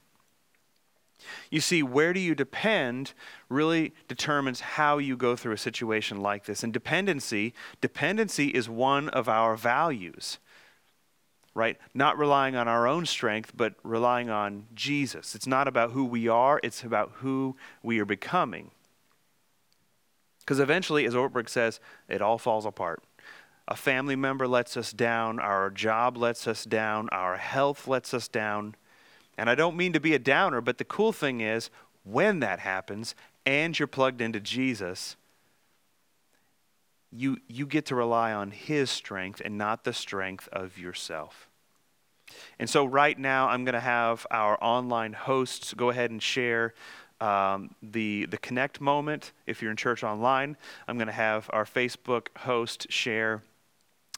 You 1.52 1.62
see, 1.62 1.84
where 1.84 2.14
do 2.14 2.20
you 2.20 2.34
depend 2.34 3.14
really 3.50 3.94
determines 4.08 4.62
how 4.62 4.98
you 4.98 5.16
go 5.16 5.36
through 5.36 5.54
a 5.54 5.58
situation 5.58 6.22
like 6.22 6.46
this. 6.46 6.64
And 6.64 6.74
dependency, 6.74 7.54
dependency 7.80 8.48
is 8.48 8.68
one 8.68 9.10
of 9.10 9.30
our 9.30 9.56
values 9.56 10.40
right? 11.54 11.78
Not 11.94 12.18
relying 12.18 12.56
on 12.56 12.68
our 12.68 12.88
own 12.88 13.06
strength, 13.06 13.52
but 13.56 13.74
relying 13.84 14.30
on 14.30 14.68
Jesus. 14.74 15.36
It's 15.36 15.48
not 15.48 15.68
about 15.68 15.92
who 15.92 16.06
we 16.06 16.28
are, 16.28 16.60
it's 16.64 16.84
about 16.84 17.12
who 17.16 17.56
we 17.84 18.00
are 18.00 18.06
becoming. 18.06 18.72
Because 20.40 20.60
eventually, 20.60 21.06
as 21.06 21.14
Ortberg 21.14 21.50
says, 21.50 21.80
it 22.08 22.22
all 22.22 22.38
falls 22.38 22.66
apart. 22.66 23.04
A 23.68 23.76
family 23.76 24.16
member 24.16 24.48
lets 24.48 24.76
us 24.76 24.92
down, 24.92 25.40
our 25.40 25.70
job 25.70 26.18
lets 26.18 26.48
us 26.48 26.66
down, 26.66 27.10
our 27.10 27.38
health 27.38 27.88
lets 27.88 28.14
us 28.14 28.28
down. 28.28 28.76
And 29.38 29.50
I 29.50 29.56
don't 29.56 29.78
mean 29.78 29.94
to 29.94 30.00
be 30.00 30.14
a 30.14 30.20
downer, 30.20 30.62
but 30.62 30.78
the 30.78 30.84
cool 30.84 31.14
thing 31.14 31.42
is, 31.42 31.70
when 32.04 32.40
that 32.40 32.60
happens 32.60 33.16
and 33.46 33.78
you're 33.78 33.88
plugged 33.88 34.22
into 34.22 34.40
Jesus, 34.40 35.16
you, 37.12 37.38
you 37.48 37.66
get 37.66 37.86
to 37.88 37.96
rely 37.96 38.34
on 38.34 38.52
His 38.52 38.90
strength 38.90 39.42
and 39.44 39.58
not 39.58 39.84
the 39.84 39.94
strength 39.94 40.48
of 40.52 40.78
yourself. 40.78 41.50
And 42.60 42.70
so, 42.70 42.86
right 42.86 43.18
now, 43.18 43.50
I'm 43.50 43.66
going 43.66 43.74
to 43.74 43.80
have 43.80 44.26
our 44.32 44.58
online 44.64 45.14
hosts 45.14 45.74
go 45.74 45.90
ahead 45.90 46.12
and 46.12 46.24
share 46.24 46.74
um, 47.20 47.76
the, 47.84 48.26
the 48.26 48.38
Connect 48.38 48.82
moment 48.82 49.32
if 49.46 49.62
you're 49.62 49.72
in 49.72 49.78
church 49.78 50.04
online. 50.04 50.58
I'm 50.88 50.98
going 50.98 51.08
to 51.08 51.14
have 51.14 51.50
our 51.54 51.66
Facebook 51.66 52.28
host 52.38 52.88
share 52.90 53.44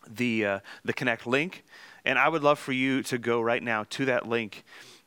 the, 0.09 0.45
uh, 0.45 0.59
the 0.85 0.93
Connect 0.93 1.27
link. 1.27 1.63
And 2.05 2.19
I 2.19 2.29
would 2.29 2.43
love 2.43 2.59
for 2.59 2.71
you 2.71 3.03
to 3.03 3.17
go 3.17 3.41
right 3.41 3.63
now 3.63 3.85
to 3.91 4.05
that 4.05 4.27
link. 4.27 4.63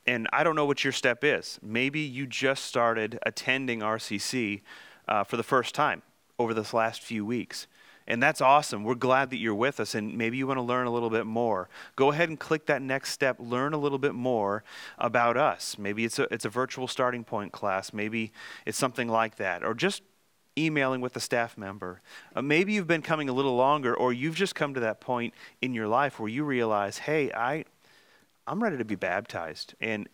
And 0.06 0.28
I 0.32 0.44
don't 0.44 0.54
know 0.54 0.66
what 0.66 0.84
your 0.84 0.92
step 0.92 1.24
is. 1.24 1.58
Maybe 1.62 2.00
you 2.00 2.26
just 2.26 2.64
started 2.64 3.18
attending 3.24 3.80
RCC 3.80 4.62
uh, 5.08 5.24
for 5.24 5.36
the 5.36 5.42
first 5.42 5.74
time 5.74 6.02
over 6.38 6.54
this 6.54 6.72
last 6.72 7.02
few 7.02 7.24
weeks. 7.24 7.66
And 8.08 8.22
that's 8.22 8.40
awesome. 8.40 8.84
We're 8.84 8.94
glad 8.94 9.30
that 9.30 9.38
you're 9.38 9.54
with 9.54 9.80
us, 9.80 9.94
and 9.94 10.16
maybe 10.16 10.36
you 10.36 10.46
want 10.46 10.58
to 10.58 10.62
learn 10.62 10.86
a 10.86 10.92
little 10.92 11.10
bit 11.10 11.26
more. 11.26 11.68
Go 11.96 12.12
ahead 12.12 12.28
and 12.28 12.38
click 12.38 12.66
that 12.66 12.80
next 12.80 13.10
step. 13.10 13.36
Learn 13.40 13.72
a 13.72 13.78
little 13.78 13.98
bit 13.98 14.14
more 14.14 14.62
about 14.98 15.36
us. 15.36 15.76
Maybe 15.78 16.04
it's 16.04 16.18
a, 16.18 16.32
it's 16.32 16.44
a 16.44 16.48
virtual 16.48 16.86
starting 16.86 17.24
point 17.24 17.52
class. 17.52 17.92
Maybe 17.92 18.32
it's 18.64 18.78
something 18.78 19.08
like 19.08 19.36
that. 19.36 19.64
Or 19.64 19.74
just 19.74 20.02
emailing 20.56 21.00
with 21.00 21.16
a 21.16 21.20
staff 21.20 21.58
member. 21.58 22.00
Uh, 22.34 22.42
maybe 22.42 22.72
you've 22.72 22.86
been 22.86 23.02
coming 23.02 23.28
a 23.28 23.32
little 23.32 23.56
longer, 23.56 23.94
or 23.94 24.12
you've 24.12 24.36
just 24.36 24.54
come 24.54 24.72
to 24.74 24.80
that 24.80 25.00
point 25.00 25.34
in 25.60 25.74
your 25.74 25.88
life 25.88 26.20
where 26.20 26.28
you 26.28 26.44
realize, 26.44 26.98
hey, 26.98 27.32
I, 27.32 27.64
I'm 28.46 28.62
ready 28.62 28.78
to 28.78 28.84
be 28.84 28.94
baptized. 28.94 29.74
And 29.80 30.08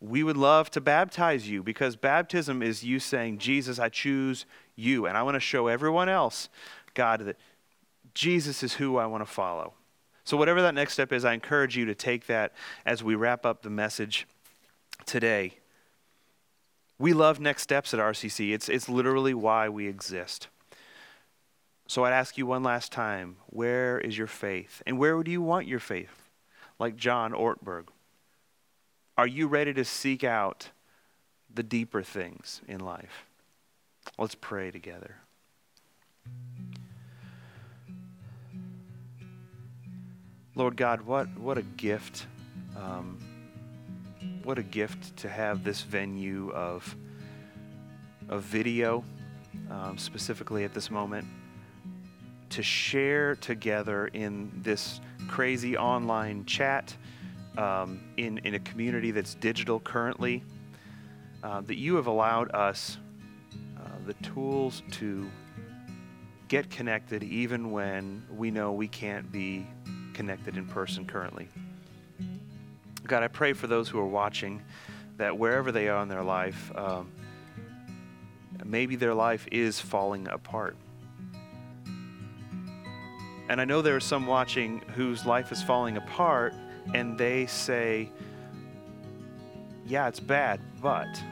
we 0.00 0.22
would 0.22 0.36
love 0.36 0.70
to 0.70 0.80
baptize 0.80 1.48
you 1.48 1.62
because 1.62 1.96
baptism 1.96 2.62
is 2.62 2.84
you 2.84 3.00
saying, 3.00 3.38
Jesus, 3.38 3.78
I 3.78 3.88
choose 3.88 4.44
you. 4.76 5.06
And 5.06 5.16
I 5.16 5.22
want 5.22 5.34
to 5.34 5.40
show 5.40 5.66
everyone 5.66 6.08
else 6.08 6.48
God, 6.94 7.20
that 7.20 7.36
Jesus 8.14 8.62
is 8.62 8.74
who 8.74 8.96
I 8.96 9.06
want 9.06 9.22
to 9.22 9.30
follow. 9.30 9.74
So, 10.24 10.36
whatever 10.36 10.62
that 10.62 10.74
next 10.74 10.94
step 10.94 11.12
is, 11.12 11.24
I 11.24 11.34
encourage 11.34 11.76
you 11.76 11.84
to 11.86 11.94
take 11.94 12.26
that 12.26 12.52
as 12.86 13.04
we 13.04 13.14
wrap 13.14 13.44
up 13.44 13.62
the 13.62 13.70
message 13.70 14.26
today. 15.04 15.58
We 16.98 17.12
love 17.12 17.40
next 17.40 17.62
steps 17.62 17.92
at 17.92 18.00
RCC, 18.00 18.54
it's, 18.54 18.68
it's 18.68 18.88
literally 18.88 19.34
why 19.34 19.68
we 19.68 19.86
exist. 19.86 20.48
So, 21.86 22.04
I'd 22.04 22.14
ask 22.14 22.38
you 22.38 22.46
one 22.46 22.62
last 22.62 22.90
time 22.90 23.36
where 23.46 23.98
is 23.98 24.16
your 24.16 24.26
faith? 24.26 24.82
And 24.86 24.98
where 24.98 25.22
do 25.22 25.30
you 25.30 25.42
want 25.42 25.66
your 25.66 25.80
faith? 25.80 26.30
Like 26.78 26.96
John 26.96 27.32
Ortberg. 27.32 27.88
Are 29.16 29.26
you 29.26 29.46
ready 29.46 29.72
to 29.74 29.84
seek 29.84 30.24
out 30.24 30.70
the 31.52 31.62
deeper 31.62 32.02
things 32.02 32.62
in 32.66 32.80
life? 32.80 33.26
Let's 34.18 34.34
pray 34.34 34.70
together. 34.70 35.16
Lord 40.56 40.76
God, 40.76 41.00
what, 41.02 41.26
what 41.36 41.58
a 41.58 41.62
gift. 41.62 42.26
Um, 42.76 43.18
what 44.44 44.56
a 44.56 44.62
gift 44.62 45.16
to 45.16 45.28
have 45.28 45.64
this 45.64 45.82
venue 45.82 46.50
of, 46.52 46.94
of 48.28 48.42
video, 48.42 49.02
um, 49.70 49.98
specifically 49.98 50.64
at 50.64 50.72
this 50.72 50.90
moment, 50.90 51.26
to 52.50 52.62
share 52.62 53.34
together 53.36 54.08
in 54.08 54.52
this 54.62 55.00
crazy 55.26 55.76
online 55.76 56.44
chat, 56.44 56.94
um, 57.58 58.00
in, 58.16 58.38
in 58.38 58.54
a 58.54 58.60
community 58.60 59.10
that's 59.10 59.34
digital 59.34 59.80
currently, 59.80 60.42
uh, 61.42 61.62
that 61.62 61.78
you 61.78 61.96
have 61.96 62.06
allowed 62.06 62.54
us 62.54 62.98
uh, 63.76 63.80
the 64.06 64.14
tools 64.14 64.82
to 64.92 65.28
get 66.46 66.70
connected 66.70 67.24
even 67.24 67.72
when 67.72 68.22
we 68.30 68.50
know 68.50 68.72
we 68.72 68.86
can't 68.86 69.32
be 69.32 69.66
connected 70.14 70.56
in 70.56 70.66
person 70.66 71.04
currently. 71.04 71.48
God, 73.06 73.22
I 73.22 73.28
pray 73.28 73.52
for 73.52 73.66
those 73.66 73.88
who 73.88 73.98
are 73.98 74.06
watching 74.06 74.62
that 75.18 75.36
wherever 75.36 75.70
they 75.70 75.88
are 75.88 76.02
in 76.02 76.08
their 76.08 76.24
life, 76.24 76.72
um, 76.74 77.10
maybe 78.64 78.96
their 78.96 79.14
life 79.14 79.46
is 79.52 79.78
falling 79.78 80.26
apart. 80.28 80.76
And 83.48 83.60
I 83.60 83.64
know 83.66 83.82
there 83.82 83.96
are 83.96 84.00
some 84.00 84.26
watching 84.26 84.80
whose 84.94 85.26
life 85.26 85.52
is 85.52 85.62
falling 85.62 85.98
apart, 85.98 86.54
and 86.94 87.18
they 87.18 87.46
say, 87.46 88.10
Yeah, 89.86 90.08
it's 90.08 90.20
bad, 90.20 90.60
but 90.80 91.22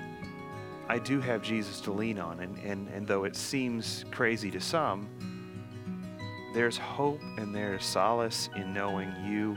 I 0.88 0.98
do 0.98 1.20
have 1.22 1.42
Jesus 1.42 1.80
to 1.82 1.92
lean 1.92 2.18
on. 2.18 2.40
And, 2.40 2.58
and, 2.58 2.88
and 2.88 3.06
though 3.06 3.24
it 3.24 3.34
seems 3.34 4.04
crazy 4.10 4.50
to 4.50 4.60
some, 4.60 5.08
There's 6.52 6.76
hope 6.76 7.20
and 7.38 7.54
there's 7.54 7.84
solace 7.84 8.50
in 8.54 8.74
knowing 8.74 9.14
you 9.24 9.56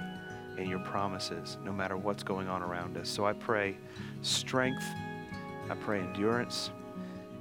and 0.58 0.70
your 0.70 0.80
promises, 0.80 1.58
no 1.64 1.74
matter 1.74 1.98
what's 1.98 2.24
going 2.24 2.48
on 2.48 2.64
around 2.64 2.98
us. 2.98 3.10
So 3.10 3.26
I 3.26 3.34
pray 3.34 3.78
strength, 4.22 4.84
I 5.70 5.76
pray 5.76 6.00
endurance, 6.00 6.72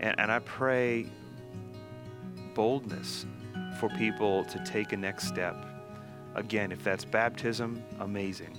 and, 0.00 0.18
and 0.18 0.32
I 0.32 0.40
pray 0.40 1.06
boldness 2.54 3.26
for 3.78 3.88
people 3.90 4.44
to 4.46 4.62
take 4.64 4.92
a 4.92 4.96
next 4.96 5.28
step. 5.28 5.56
Again, 6.34 6.72
if 6.72 6.82
that's 6.82 7.04
baptism, 7.04 7.82
amazing. 8.00 8.56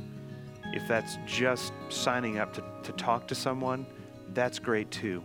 If 0.73 0.87
that's 0.87 1.17
just 1.25 1.73
signing 1.89 2.39
up 2.39 2.53
to, 2.53 2.63
to 2.83 2.91
talk 2.93 3.27
to 3.27 3.35
someone, 3.35 3.85
that's 4.33 4.59
great 4.59 4.89
too. 4.91 5.21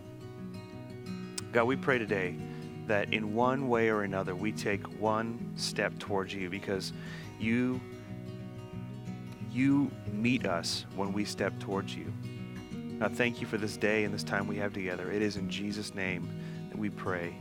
God, 1.53 1.65
we 1.65 1.75
pray 1.75 1.97
today 1.97 2.35
that 2.87 3.13
in 3.13 3.33
one 3.33 3.69
way 3.69 3.89
or 3.89 4.03
another 4.03 4.35
we 4.35 4.51
take 4.51 4.83
one 4.99 5.51
step 5.55 5.97
towards 5.99 6.33
you 6.33 6.49
because 6.49 6.93
you 7.39 7.79
you 9.51 9.91
meet 10.13 10.45
us 10.45 10.85
when 10.95 11.11
we 11.11 11.25
step 11.25 11.57
towards 11.59 11.93
you. 11.93 12.11
Now 12.73 13.09
thank 13.09 13.41
you 13.41 13.47
for 13.47 13.57
this 13.57 13.75
day 13.75 14.05
and 14.05 14.13
this 14.13 14.23
time 14.23 14.47
we 14.47 14.55
have 14.57 14.73
together. 14.73 15.11
It 15.11 15.21
is 15.21 15.35
in 15.35 15.49
Jesus 15.49 15.93
name 15.93 16.29
that 16.69 16.77
we 16.77 16.89
pray. 16.89 17.35